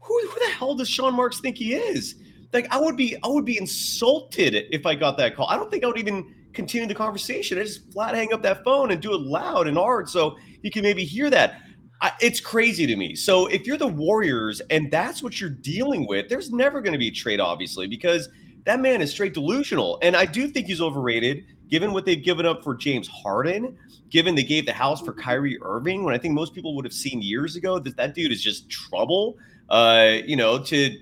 [0.00, 2.16] who, who the hell does Sean Marks think he is?
[2.52, 5.46] Like I would be, I would be insulted if I got that call.
[5.48, 7.58] I don't think I would even continue the conversation.
[7.58, 10.70] I just flat hang up that phone and do it loud and hard so you
[10.70, 11.60] can maybe hear that.
[12.00, 13.14] I, it's crazy to me.
[13.16, 16.98] So if you're the Warriors and that's what you're dealing with, there's never going to
[16.98, 18.28] be a trade, obviously, because
[18.68, 19.98] that man is straight delusional.
[20.02, 23.78] And I do think he's overrated, given what they've given up for James Harden,
[24.10, 26.92] given they gave the house for Kyrie Irving, when I think most people would have
[26.92, 29.38] seen years ago that that dude is just trouble.
[29.70, 30.98] Uh, you know, to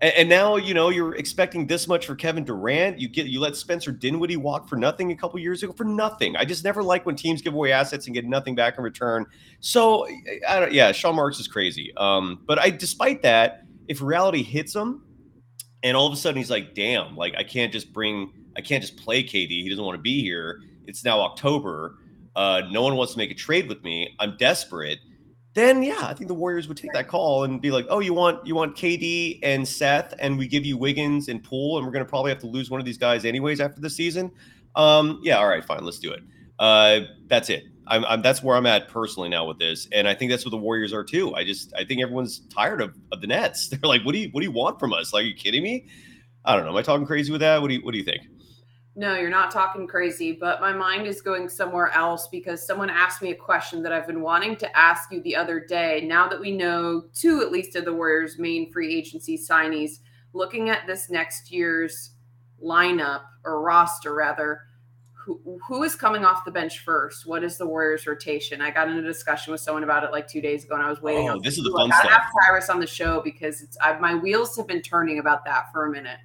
[0.00, 2.98] and, and now you know you're expecting this much for Kevin Durant.
[2.98, 6.36] You get you let Spencer Dinwiddie walk for nothing a couple years ago for nothing.
[6.36, 9.26] I just never like when teams give away assets and get nothing back in return.
[9.60, 10.06] So
[10.48, 11.92] I don't, yeah, Sean Marks is crazy.
[11.98, 15.02] Um, but I despite that, if reality hits him,
[15.82, 18.82] and all of a sudden he's like, damn, like I can't just bring, I can't
[18.82, 19.48] just play KD.
[19.48, 20.60] He doesn't want to be here.
[20.86, 21.98] It's now October.
[22.36, 24.14] Uh, no one wants to make a trade with me.
[24.18, 24.98] I'm desperate.
[25.54, 28.14] Then yeah, I think the Warriors would take that call and be like, oh, you
[28.14, 31.92] want you want KD and Seth, and we give you Wiggins and Poole, and we're
[31.92, 34.30] gonna probably have to lose one of these guys anyways after the season.
[34.76, 36.20] Um, yeah, all right, fine, let's do it.
[36.60, 37.64] Uh, that's it.
[37.86, 40.50] I'm, I'm that's where I'm at personally now with this, and I think that's what
[40.50, 41.34] the Warriors are too.
[41.34, 43.68] I just I think everyone's tired of, of the Nets.
[43.70, 45.12] They're like, what do you what do you want from us?
[45.12, 45.88] Like, are you kidding me?
[46.44, 46.70] I don't know.
[46.70, 47.60] Am I talking crazy with that?
[47.60, 48.22] What do you What do you think?
[48.96, 53.22] No, you're not talking crazy, but my mind is going somewhere else because someone asked
[53.22, 56.02] me a question that I've been wanting to ask you the other day.
[56.04, 60.00] Now that we know two, at least, of the Warriors' main free agency signees,
[60.32, 62.14] looking at this next year's
[62.62, 64.62] lineup or roster, rather,
[65.24, 67.26] who, who is coming off the bench first?
[67.26, 68.60] What is the Warriors' rotation?
[68.60, 70.88] I got in a discussion with someone about it like two days ago, and I
[70.88, 71.28] was waiting.
[71.28, 72.10] Oh, this is the fun I stuff.
[72.10, 75.72] have Cyrus on the show because it's I, my wheels have been turning about that
[75.72, 76.18] for a minute.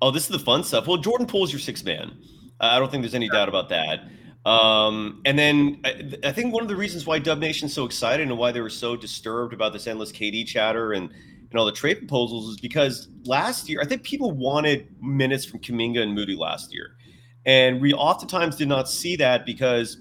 [0.00, 0.86] Oh, this is the fun stuff.
[0.86, 2.18] Well, Jordan Poole's your six man.
[2.60, 4.00] I don't think there's any doubt about that.
[4.44, 8.26] Um, and then I, I, think one of the reasons why Dub Nation's so excited
[8.26, 11.10] and why they were so disturbed about this endless KD chatter and
[11.52, 15.60] and all the trade proposals is because last year I think people wanted minutes from
[15.60, 16.96] Kuminga and Moody last year,
[17.44, 19.98] and we oftentimes did not see that because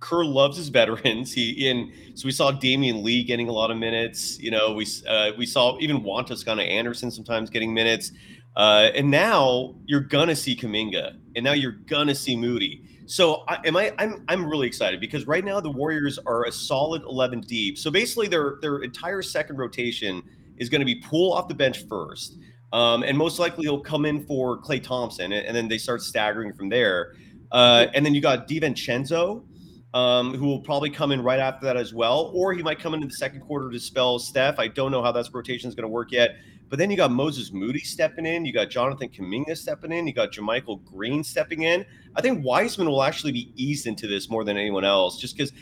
[0.00, 1.32] Kerr loves his veterans.
[1.32, 4.38] He in so we saw Damion Lee getting a lot of minutes.
[4.38, 8.12] You know, we uh, we saw even Juan Toscano Anderson sometimes getting minutes.
[8.56, 12.82] Uh, and now you're gonna see Kuminga, and now you're gonna see Moody.
[13.06, 13.92] So I, am I?
[13.98, 17.76] I'm I'm really excited because right now the Warriors are a solid 11 deep.
[17.76, 20.22] So basically, their their entire second rotation
[20.58, 22.36] is going to be Poole off the bench first,
[22.72, 26.02] um, and most likely he'll come in for Klay Thompson, and, and then they start
[26.02, 27.14] staggering from there.
[27.52, 29.44] Uh, and then you got DiVincenzo,
[29.92, 32.94] um, who will probably come in right after that as well, or he might come
[32.94, 34.58] into the second quarter to spell Steph.
[34.58, 36.36] I don't know how that rotation is going to work yet.
[36.70, 38.44] But then you got Moses Moody stepping in.
[38.44, 40.06] You got Jonathan Kuminga stepping in.
[40.06, 41.84] You got JaMychal Green stepping in.
[42.14, 45.52] I think Wiseman will actually be eased into this more than anyone else, just because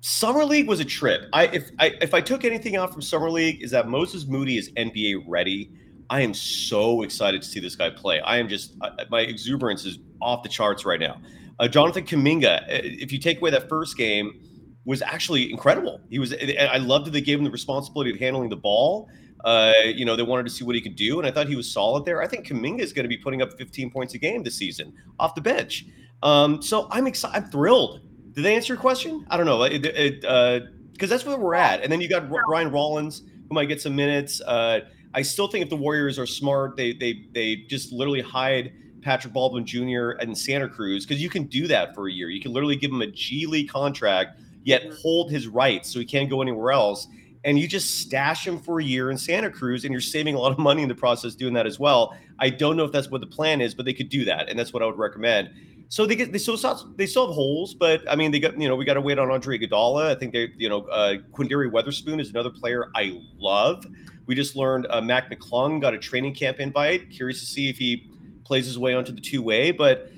[0.00, 1.22] Summer League was a trip.
[1.32, 4.56] I if I if I took anything out from Summer League is that Moses Moody
[4.56, 5.68] is NBA ready.
[6.10, 8.20] I am so excited to see this guy play.
[8.20, 8.74] I am just
[9.10, 11.20] my exuberance is off the charts right now.
[11.58, 14.40] Uh, Jonathan Kuminga, uh, if you take away that first game,
[14.84, 16.00] was actually incredible.
[16.10, 16.34] He was.
[16.34, 19.08] I loved that they gave him the responsibility of handling the ball.
[19.44, 21.56] Uh, you know, they wanted to see what he could do, and I thought he
[21.56, 22.22] was solid there.
[22.22, 24.92] I think Kuminga is going to be putting up 15 points a game this season
[25.18, 25.86] off the bench.
[26.22, 27.36] Um, so I'm excited.
[27.36, 28.00] I'm thrilled.
[28.32, 29.26] Did they answer your question?
[29.30, 29.62] I don't know.
[29.62, 30.60] It, it, uh,
[30.92, 31.82] because that's where we're at.
[31.82, 34.40] And then you got Ryan Rollins, who might get some minutes.
[34.40, 34.80] Uh,
[35.16, 39.32] I still think if the Warriors are smart, they they they just literally hide Patrick
[39.32, 40.10] Baldwin Jr.
[40.20, 42.28] and Santa Cruz because you can do that for a year.
[42.30, 46.04] You can literally give him a G League contract, yet hold his rights so he
[46.04, 47.08] can't go anywhere else
[47.46, 50.38] and you just stash him for a year in Santa Cruz and you're saving a
[50.38, 52.14] lot of money in the process doing that as well.
[52.40, 54.58] I don't know if that's what the plan is, but they could do that, and
[54.58, 55.50] that's what I would recommend.
[55.88, 56.56] So they get they still
[56.96, 59.18] they still have holes, but I mean they got you know we got to wait
[59.18, 60.06] on Andre Iguodala.
[60.06, 63.86] I think they you know uh, Quinndary Weatherspoon is another player I love.
[64.26, 67.10] We just learned uh, Mac McClung got a training camp invite.
[67.10, 68.10] Curious to see if he
[68.44, 70.10] plays his way onto the two way, but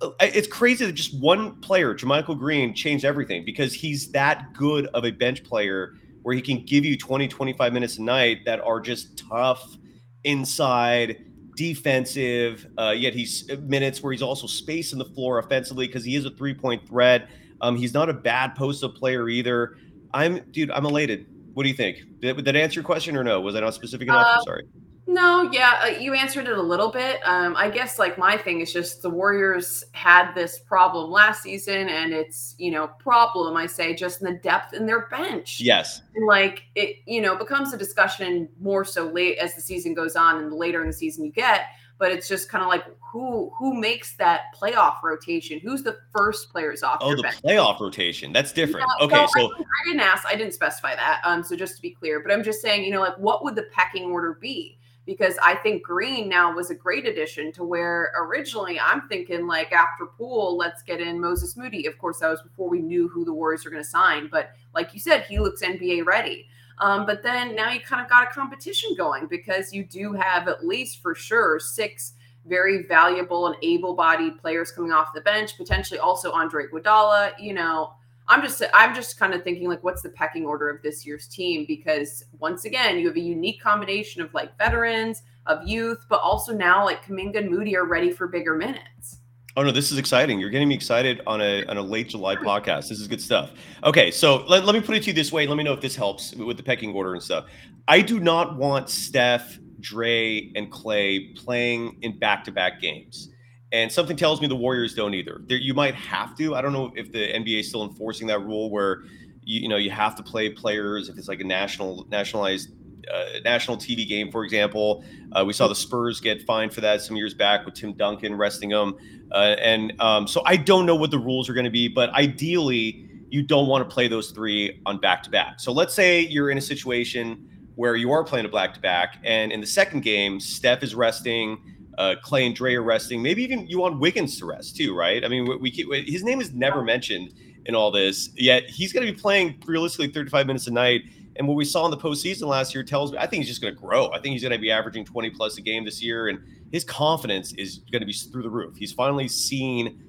[0.00, 4.86] uh, it's crazy that just one player, JaMychal Green, changed everything because he's that good
[4.88, 8.60] of a bench player where he can give you 20, 25 minutes a night that
[8.60, 9.76] are just tough
[10.24, 11.24] inside,
[11.56, 16.16] defensive, uh, yet he's uh, minutes where he's also spacing the floor offensively because he
[16.16, 17.28] is a three point threat.
[17.60, 19.76] Um, he's not a bad post up player either.
[20.12, 21.26] I'm, dude, I'm elated.
[21.54, 21.98] What do you think?
[22.20, 23.40] Did, did that answer your question or no?
[23.40, 24.26] Was I not specific enough?
[24.26, 24.66] Uh, I'm sorry.
[25.06, 27.20] No, yeah, uh, you answered it a little bit.
[27.26, 31.88] Um, I guess like my thing is just the Warriors had this problem last season,
[31.88, 35.60] and it's you know problem I say just in the depth in their bench.
[35.60, 39.92] Yes, and like it you know becomes a discussion more so late as the season
[39.92, 41.66] goes on, and the later in the season you get.
[41.98, 45.60] But it's just kind of like who who makes that playoff rotation?
[45.60, 46.98] Who's the first players off?
[47.02, 47.42] Oh, the bench?
[47.42, 48.32] playoff rotation.
[48.32, 48.86] That's different.
[48.98, 50.26] Yeah, okay, so, I, I didn't ask.
[50.26, 51.20] I didn't specify that.
[51.24, 53.54] Um, so just to be clear, but I'm just saying, you know, like what would
[53.54, 54.78] the pecking order be?
[55.06, 59.72] Because I think Green now was a great addition to where originally I'm thinking like
[59.72, 61.86] after Poole, let's get in Moses Moody.
[61.86, 64.50] Of course, that was before we knew who the Warriors were going to sign, but
[64.74, 66.48] like you said, he looks NBA ready.
[66.78, 70.48] Um, but then now you kind of got a competition going because you do have
[70.48, 72.14] at least for sure six
[72.46, 77.32] very valuable and able-bodied players coming off the bench, potentially also Andre Iguodala.
[77.38, 77.94] You know,
[78.28, 81.28] I'm just I'm just kind of thinking like what's the pecking order of this year's
[81.28, 86.20] team because once again you have a unique combination of like veterans of youth but
[86.20, 89.18] also now like Kuminga and Moody are ready for bigger minutes.
[89.56, 90.40] Oh no, this is exciting.
[90.40, 92.88] You're getting me excited on a on a late July podcast.
[92.88, 93.52] This is good stuff.
[93.84, 95.46] Okay, so let, let me put it to you this way.
[95.46, 97.46] Let me know if this helps with the pecking order and stuff.
[97.86, 103.28] I do not want Steph, Dre, and Klay playing in back-to-back games.
[103.72, 105.40] And something tells me the Warriors don't either.
[105.46, 106.54] There, you might have to.
[106.54, 109.02] I don't know if the NBA is still enforcing that rule where
[109.42, 112.70] you, you know you have to play players if it's like a national nationalized
[113.12, 115.04] uh, national TV game, for example.
[115.32, 118.34] Uh, we saw the Spurs get fined for that some years back with Tim Duncan
[118.34, 118.96] resting them.
[119.32, 122.10] Uh, and um, so I don't know what the rules are going to be, but
[122.10, 125.58] ideally, you don't want to play those three on back to back.
[125.58, 129.18] So let's say you're in a situation where you are playing a back to back,
[129.24, 133.22] and in the second game, Steph is resting uh, Klay and Dre are resting.
[133.22, 135.24] Maybe even you want Wiggins to rest too, right?
[135.24, 137.32] I mean, we, we his name is never mentioned
[137.66, 138.30] in all this.
[138.34, 141.02] Yet he's going to be playing realistically 35 minutes a night.
[141.36, 143.60] And what we saw in the postseason last year tells me I think he's just
[143.60, 144.08] going to grow.
[144.12, 146.38] I think he's going to be averaging 20 plus a game this year, and
[146.72, 148.76] his confidence is going to be through the roof.
[148.76, 150.00] He's finally seen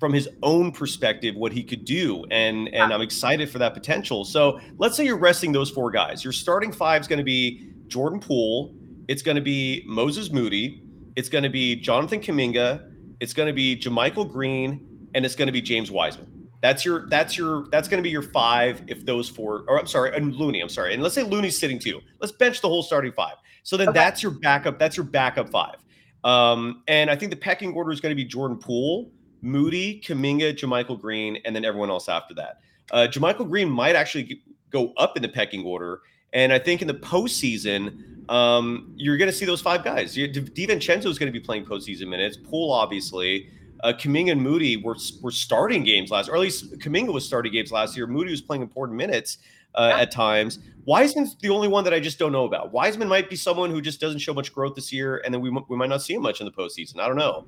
[0.00, 4.24] from his own perspective what he could do, and and I'm excited for that potential.
[4.24, 6.24] So let's say you're resting those four guys.
[6.24, 8.74] Your starting five is going to be Jordan Poole.
[9.06, 10.81] It's going to be Moses Moody.
[11.16, 12.90] It's going to be Jonathan Kuminga.
[13.20, 16.32] It's going to be JaMychal Green, and it's going to be James Wiseman.
[16.62, 19.86] That's your that's your that's going to be your five if those four or I'm
[19.86, 22.84] sorry and Looney I'm sorry and let's say Looney's sitting two let's bench the whole
[22.84, 23.34] starting five
[23.64, 23.98] so then okay.
[23.98, 25.74] that's your backup that's your backup five
[26.22, 29.10] um, and I think the pecking order is going to be Jordan Poole
[29.40, 32.60] Moody Kuminga JaMychal Green and then everyone else after that
[32.92, 34.40] uh, JaMychal Green might actually
[34.70, 36.02] go up in the pecking order
[36.32, 41.06] and I think in the postseason um, you're going to see those five guys DiVincenzo
[41.06, 43.48] is going to be playing postseason minutes Poole obviously
[43.82, 47.52] uh, Kuminga and Moody were were starting games last, or at least Kuminga was starting
[47.52, 48.06] games last year.
[48.06, 49.38] Moody was playing important minutes
[49.74, 50.60] uh, at times.
[50.84, 52.72] Wiseman's the only one that I just don't know about.
[52.72, 55.50] Wiseman might be someone who just doesn't show much growth this year, and then we
[55.68, 57.00] we might not see him much in the postseason.
[57.00, 57.46] I don't know.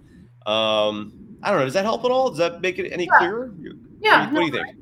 [0.51, 1.65] Um, I don't know.
[1.65, 2.31] Does that help at all?
[2.31, 3.19] Does that make it any yeah.
[3.19, 3.55] clearer?
[4.01, 4.31] Yeah.
[4.33, 4.77] What, do you, what do you think?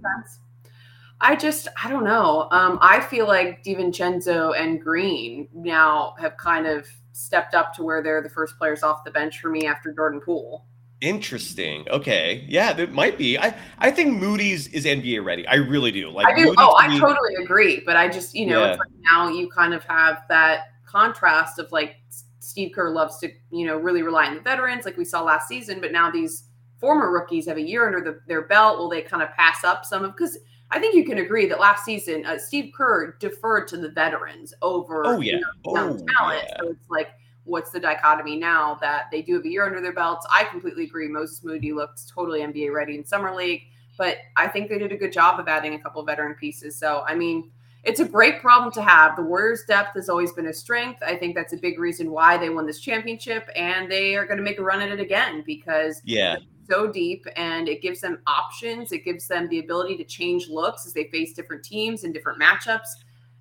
[1.22, 2.48] I just, I don't know.
[2.50, 8.02] Um, I feel like DiVincenzo and Green now have kind of stepped up to where
[8.02, 10.66] they're the first players off the bench for me after Jordan Poole.
[11.00, 11.84] Interesting.
[11.90, 12.44] Okay.
[12.48, 13.36] Yeah, it might be.
[13.38, 15.46] I I think Moody's is NBA ready.
[15.48, 16.10] I really do.
[16.10, 16.44] Like I do.
[16.44, 17.82] Moody's oh, I totally agree.
[17.84, 18.70] But I just, you know, yeah.
[18.72, 21.96] like now you kind of have that contrast of like
[22.38, 25.48] Steve Kerr loves to, you know, really rely on the veterans, like we saw last
[25.48, 25.80] season.
[25.80, 26.44] But now these
[26.78, 28.78] former rookies have a year under the, their belt.
[28.78, 30.16] Will they kind of pass up some of?
[30.16, 30.38] Because
[30.72, 34.54] I think you can agree that last season uh, Steve Kerr deferred to the veterans
[34.62, 36.44] over oh yeah you know, young oh, talent.
[36.48, 36.56] Yeah.
[36.60, 37.10] So it's like
[37.44, 40.26] what's the dichotomy now that they do have a year under their belts?
[40.30, 41.08] I completely agree.
[41.08, 43.62] Moses Moody looked totally NBA ready in summer league,
[43.98, 46.78] but I think they did a good job of adding a couple veteran pieces.
[46.78, 47.50] So I mean,
[47.84, 49.16] it's a great problem to have.
[49.16, 51.02] The Warriors' depth has always been a strength.
[51.04, 54.38] I think that's a big reason why they won this championship, and they are going
[54.38, 56.36] to make a run at it again because yeah.
[56.68, 58.92] So deep, and it gives them options.
[58.92, 62.40] It gives them the ability to change looks as they face different teams and different
[62.40, 62.88] matchups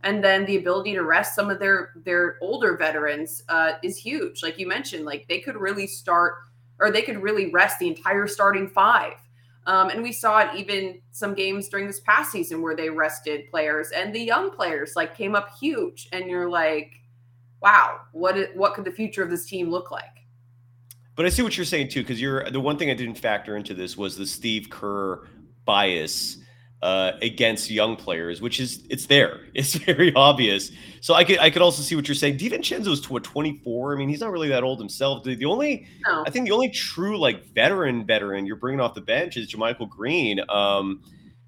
[0.04, 4.44] and then the ability to rest some of their their older veterans uh, is huge.
[4.44, 6.36] Like you mentioned, like they could really start
[6.80, 9.14] or they could really rest the entire starting five.
[9.68, 13.48] Um, and we saw it even some games during this past season where they rested
[13.52, 16.10] players and the young players like came up huge.
[16.12, 16.94] And you're like,
[17.62, 20.21] wow, what what could the future of this team look like?
[21.16, 23.56] But I see what you're saying too, because you're the one thing I didn't factor
[23.58, 25.28] into this was the Steve Kerr
[25.66, 26.38] bias
[26.82, 29.42] uh, against young players, which is it's there.
[29.54, 30.72] It's very obvious.
[31.02, 32.38] So I could I could also see what you're saying.
[32.38, 33.94] DiVincenzo's to what 24.
[33.94, 35.24] I mean, he's not really that old himself.
[35.24, 36.24] The, the only no.
[36.26, 39.90] I think the only true like veteran veteran you're bringing off the bench is JaMychal
[39.90, 40.40] Green.
[40.50, 41.04] Um,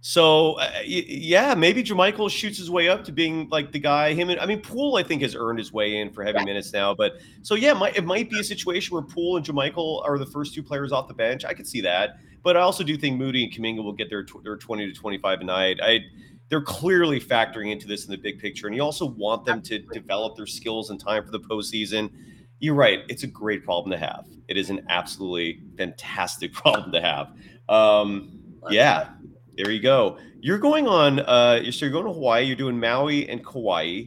[0.06, 4.14] so uh, yeah, maybe JaMychal shoots his way up to being like the guy.
[4.14, 6.74] Him and I mean, Poole I think has earned his way in for heavy minutes
[6.74, 6.94] now.
[6.94, 10.18] But so yeah, it might, it might be a situation where Poole and JaMychal are
[10.18, 11.46] the first two players off the bench.
[11.46, 12.18] I could see that.
[12.44, 15.40] But I also do think Moody and Kuminga will get their their 20 to 25
[15.40, 15.80] a night.
[15.82, 16.02] I
[16.50, 19.80] they're clearly factoring into this in the big picture, and you also want them to
[19.80, 22.12] develop their skills in time for the postseason.
[22.60, 24.28] You're right; it's a great problem to have.
[24.50, 27.32] It is an absolutely fantastic problem to have.
[27.70, 28.38] Um,
[28.70, 29.12] yeah,
[29.58, 30.18] there you go.
[30.40, 31.20] You're going on.
[31.20, 32.44] Uh, so you're going to Hawaii.
[32.44, 34.04] You're doing Maui and Kauai.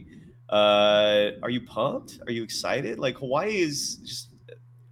[0.49, 2.19] Uh, are you pumped?
[2.27, 2.99] Are you excited?
[2.99, 4.29] Like Hawaii is just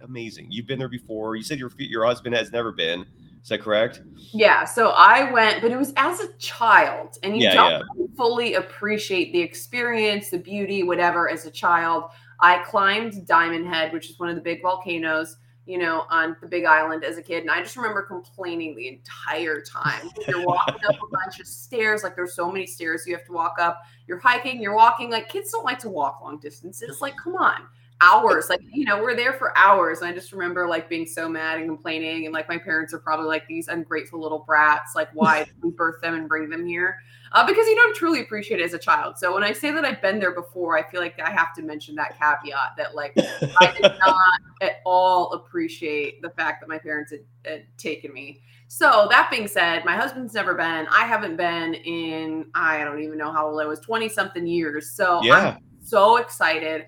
[0.02, 0.48] amazing.
[0.50, 1.36] You've been there before.
[1.36, 3.06] You said your your husband has never been.
[3.42, 4.02] Is that correct?
[4.32, 4.64] Yeah.
[4.64, 8.06] So I went, but it was as a child, and you yeah, don't yeah.
[8.16, 11.30] fully appreciate the experience, the beauty, whatever.
[11.30, 15.36] As a child, I climbed Diamond Head, which is one of the big volcanoes,
[15.66, 18.88] you know, on the Big Island as a kid, and I just remember complaining the
[18.88, 20.08] entire time.
[20.26, 23.32] You're walking up a bunch of stairs, like there's so many stairs you have to
[23.32, 23.82] walk up.
[24.06, 25.10] You're hiking, you're walking.
[25.10, 27.00] Like kids don't like to walk long distances.
[27.00, 27.62] Like, come on
[28.00, 31.28] hours like you know we're there for hours and i just remember like being so
[31.28, 35.08] mad and complaining and like my parents are probably like these ungrateful little brats like
[35.14, 36.98] why we birth them and bring them here
[37.32, 39.84] uh, because you don't truly appreciate it as a child so when i say that
[39.84, 43.12] i've been there before i feel like i have to mention that caveat that like
[43.60, 48.42] i did not at all appreciate the fact that my parents had, had taken me
[48.68, 50.88] so that being said, my husband's never been.
[50.90, 54.90] I haven't been in I don't even know how old I was, 20 something years.
[54.90, 55.56] So yeah.
[55.56, 56.86] I'm so excited.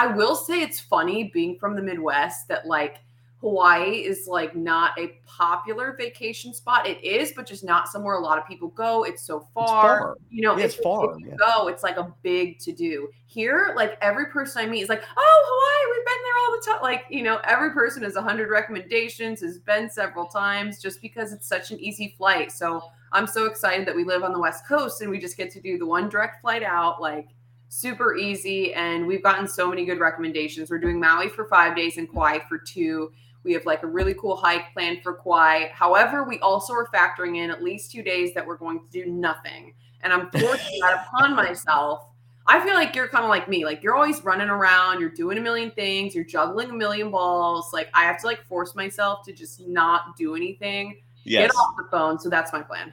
[0.00, 3.00] I will say it's funny being from the Midwest that like
[3.42, 6.86] Hawaii is like not a popular vacation spot.
[6.86, 9.04] It is, but just not somewhere a lot of people go.
[9.04, 9.64] It's so far.
[9.64, 10.16] It's far.
[10.30, 11.18] You know, yeah, it's far.
[11.18, 11.34] Yeah.
[11.36, 13.10] go, it's like a big to do.
[13.26, 16.66] Here, like every person I meet is like, oh, Hawaii, we've been there all the
[16.66, 16.82] time.
[16.82, 21.34] Like, you know, every person has a hundred recommendations, has been several times just because
[21.34, 22.52] it's such an easy flight.
[22.52, 25.50] So I'm so excited that we live on the West Coast and we just get
[25.52, 27.02] to do the one direct flight out.
[27.02, 27.28] Like
[27.70, 28.74] super easy.
[28.74, 30.68] And we've gotten so many good recommendations.
[30.68, 33.10] We're doing Maui for five days and Kauai for two
[33.42, 35.68] we have like a really cool hike planned for Kauai.
[35.72, 39.06] However, we also are factoring in at least two days that we're going to do
[39.10, 39.74] nothing.
[40.02, 42.06] And I'm forcing that upon myself.
[42.46, 43.64] I feel like you're kind of like me.
[43.64, 47.72] Like you're always running around, you're doing a million things, you're juggling a million balls.
[47.72, 51.00] Like I have to like force myself to just not do anything.
[51.24, 51.50] Yes.
[51.50, 52.18] Get off the phone.
[52.18, 52.92] So that's my plan.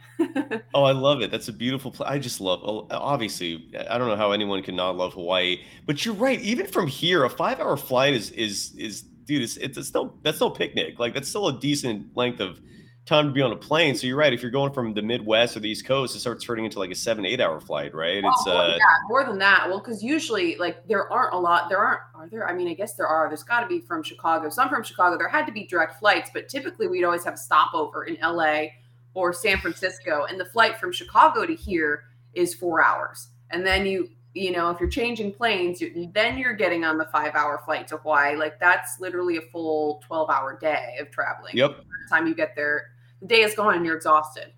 [0.74, 1.32] oh, I love it.
[1.32, 2.10] That's a beautiful place.
[2.10, 2.60] I just love.
[2.64, 5.62] Oh, obviously, I don't know how anyone can not love Hawaii.
[5.86, 6.40] But you're right.
[6.42, 10.52] Even from here, a five-hour flight is is is dude, it's, it's still that's still
[10.52, 11.00] picnic.
[11.00, 12.60] Like that's still a decent length of
[13.08, 13.96] time to be on a plane.
[13.96, 14.34] So you're right.
[14.34, 16.92] If you're going from the Midwest or the East Coast, it starts turning into like
[16.92, 18.18] a seven, eight hour flight, right?
[18.18, 19.66] It's oh, uh, yeah, more than that.
[19.68, 21.70] Well, because usually like there aren't a lot.
[21.70, 22.02] There aren't.
[22.14, 22.48] Are there?
[22.48, 23.28] I mean, I guess there are.
[23.30, 24.50] There's got to be from Chicago.
[24.50, 25.18] Some from Chicago.
[25.18, 28.74] There had to be direct flights, but typically we'd always have a stopover in L.A.
[29.14, 32.04] or San Francisco, and the flight from Chicago to here
[32.34, 33.30] is four hours.
[33.50, 37.06] And then you you know, if you're changing planes, you, then you're getting on the
[37.06, 38.36] five hour flight to Hawaii.
[38.36, 41.56] Like that's literally a full 12 hour day of traveling.
[41.56, 41.78] Yep.
[41.78, 42.92] By the time you get there,
[43.22, 44.54] the day is gone and you're exhausted.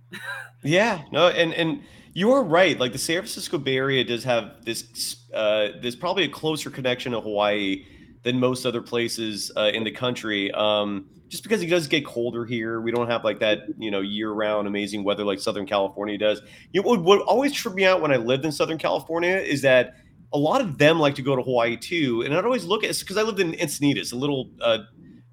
[0.63, 1.03] yeah.
[1.11, 1.81] No, and, and,
[2.13, 2.77] you are right.
[2.79, 5.27] Like the San Francisco Bay Area does have this.
[5.33, 7.85] Uh, there's probably a closer connection to Hawaii
[8.23, 10.51] than most other places uh, in the country.
[10.51, 14.01] Um, just because it does get colder here, we don't have like that, you know,
[14.01, 16.41] year-round amazing weather like Southern California does.
[16.71, 19.61] You know, what, what always tripped me out when I lived in Southern California is
[19.61, 19.93] that
[20.33, 22.97] a lot of them like to go to Hawaii too, and I'd always look at
[22.99, 24.79] because I lived in Encinitas, a little uh,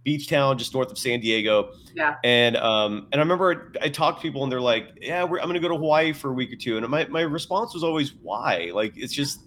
[0.07, 1.73] beach town just north of San Diego.
[1.95, 2.15] Yeah.
[2.23, 5.55] And um, and I remember I talked to people and they're like, "Yeah, I'm going
[5.55, 6.79] to go to Hawaii for a week or two.
[6.79, 9.41] and my my response was always, "Why?" Like it's just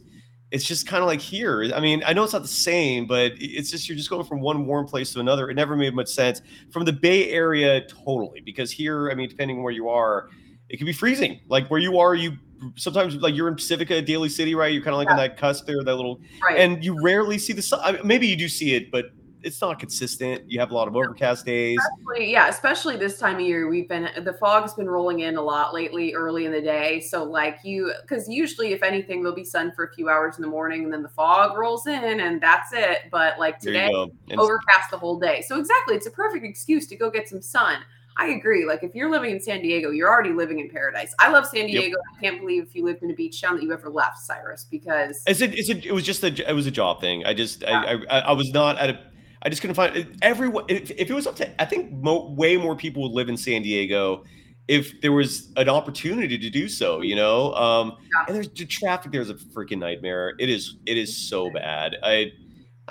[0.52, 1.72] it's just kind of like here.
[1.74, 4.42] I mean, I know it's not the same, but it's just you're just going from
[4.42, 5.50] one warm place to another.
[5.50, 6.42] It never made much sense.
[6.72, 10.30] From the Bay Area, totally, because here, I mean, depending on where you are,
[10.68, 11.40] it can be freezing.
[11.48, 12.34] Like where you are, you
[12.76, 14.74] sometimes like you're in Pacifica, Daly City, right?
[14.74, 15.14] You're kind of like yeah.
[15.14, 16.60] on that cusp there, that little, right.
[16.60, 17.80] and you rarely see the sun.
[17.82, 19.06] I mean, maybe you do see it, but
[19.44, 20.44] it's not consistent.
[20.50, 21.80] You have a lot of overcast days.
[21.80, 23.70] Especially, yeah, especially this time of year.
[23.70, 27.00] We've been the fog's been rolling in a lot lately, early in the day.
[27.02, 30.42] So like you, because usually, if anything, there'll be sun for a few hours in
[30.42, 33.04] the morning, and then the fog rolls in, and that's it.
[33.12, 33.90] But like today,
[34.38, 35.42] overcast the whole day.
[35.48, 37.80] So exactly, it's a perfect excuse to go get some sun.
[38.18, 38.66] I agree.
[38.66, 41.16] Like if you're living in San Diego, you're already living in paradise.
[41.20, 41.88] I love San Diego.
[41.88, 42.18] Yep.
[42.18, 44.66] I can't believe if you lived in a beach town that you ever left, Cyrus,
[44.70, 47.26] because it's a, it's a, it was just a it was a job thing.
[47.26, 47.98] I just yeah.
[48.10, 49.00] I, I I was not at a
[49.42, 50.66] I just couldn't find everyone.
[50.68, 53.38] If, if, it was up to, I think mo, way more people would live in
[53.38, 54.26] San Diego
[54.68, 57.02] if there was an opportunity to do so.
[57.02, 58.26] You know, um, yeah.
[58.28, 59.12] and there's the traffic.
[59.12, 60.36] There's a freaking nightmare.
[60.40, 60.78] It is.
[60.86, 61.98] It is so bad.
[62.04, 62.32] I.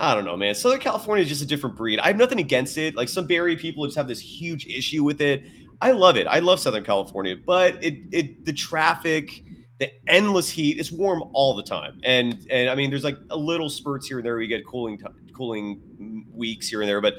[0.01, 0.55] I don't know, man.
[0.55, 1.99] Southern California is just a different breed.
[1.99, 2.95] I have nothing against it.
[2.95, 5.43] Like some Area people just have this huge issue with it.
[5.81, 6.29] I love it.
[6.29, 9.43] I love Southern California, but it it the traffic,
[9.81, 10.79] the endless heat.
[10.79, 14.19] It's warm all the time, and and I mean, there's like a little spurts here
[14.19, 14.37] and there.
[14.37, 17.15] We get cooling time cooling weeks here and there, but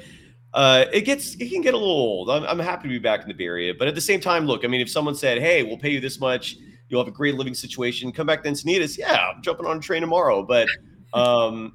[0.54, 2.30] uh, it gets it can get a little old.
[2.30, 4.46] I'm, I'm happy to be back in the Bay Area, but at the same time,
[4.46, 6.58] look, I mean, if someone said, "Hey, we'll pay you this much,
[6.90, 9.80] you'll have a great living situation, come back to Encinitas," yeah, I'm jumping on a
[9.80, 10.44] train tomorrow.
[10.44, 10.68] But
[11.14, 11.74] um,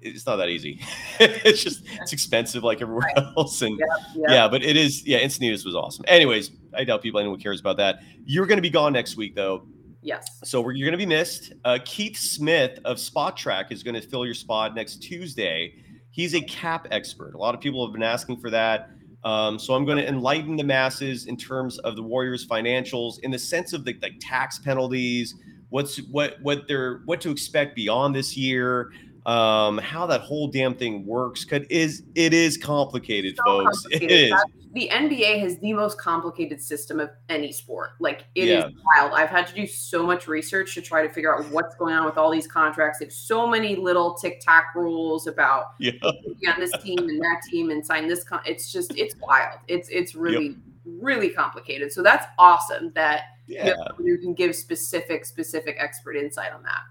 [0.00, 0.80] it's not that easy.
[1.20, 3.78] it's just it's expensive like everywhere else, and
[4.14, 5.04] yeah, yeah, but it is.
[5.06, 6.04] Yeah, Encinitas was awesome.
[6.08, 8.00] Anyways, I doubt people anyone cares about that.
[8.24, 9.66] You're going to be gone next week, though.
[10.04, 10.26] Yes.
[10.44, 11.54] So you're going to be missed.
[11.64, 15.74] Uh, Keith Smith of Spotrac is going to fill your spot next Tuesday.
[16.10, 17.34] He's a cap expert.
[17.34, 18.90] A lot of people have been asking for that.
[19.24, 23.30] Um, so I'm going to enlighten the masses in terms of the Warriors' financials, in
[23.30, 25.34] the sense of the like tax penalties,
[25.70, 28.92] what's what what they're what to expect beyond this year,
[29.24, 31.46] um, how that whole damn thing works.
[31.46, 33.82] Cause is it is complicated, so folks.
[33.82, 34.10] Complicated.
[34.10, 37.90] It is the NBA has the most complicated system of any sport.
[38.00, 38.66] Like it yeah.
[38.66, 39.12] is wild.
[39.12, 42.04] I've had to do so much research to try to figure out what's going on
[42.04, 42.98] with all these contracts.
[42.98, 45.92] There's so many little tic tac rules about yeah.
[46.02, 48.24] on this team and that team and sign this.
[48.24, 49.60] Con- it's just it's wild.
[49.68, 50.56] It's it's really yep.
[50.84, 51.92] really complicated.
[51.92, 53.74] So that's awesome that yeah.
[54.02, 56.82] you, can give specific specific expert insight on that.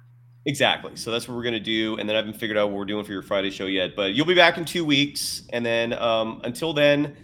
[0.45, 0.95] Exactly.
[0.95, 3.03] So that's what we're gonna do, and then I haven't figured out what we're doing
[3.03, 3.93] for your Friday show yet.
[3.97, 7.17] But you'll be back in two weeks, and then um, until then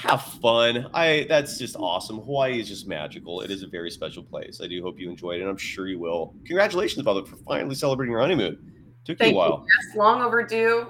[0.00, 0.88] have fun.
[0.94, 2.16] I that's just awesome.
[2.18, 3.40] Hawaii is just magical.
[3.42, 4.60] It is a very special place.
[4.62, 6.34] I do hope you enjoyed it, and I'm sure you will.
[6.46, 8.72] Congratulations, way, for finally celebrating your honeymoon.
[9.04, 9.64] Took Thank you a while.
[9.66, 9.86] You.
[9.88, 10.88] Yes, long overdue.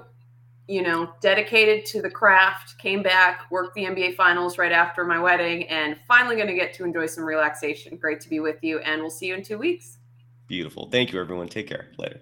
[0.67, 5.19] you know, dedicated to the craft, came back, worked the NBA finals right after my
[5.19, 7.97] wedding, and finally going to get to enjoy some relaxation.
[7.97, 9.97] Great to be with you, and we'll see you in two weeks.
[10.47, 10.89] Beautiful.
[10.89, 11.47] Thank you, everyone.
[11.49, 11.91] Take care.
[11.97, 12.21] Later.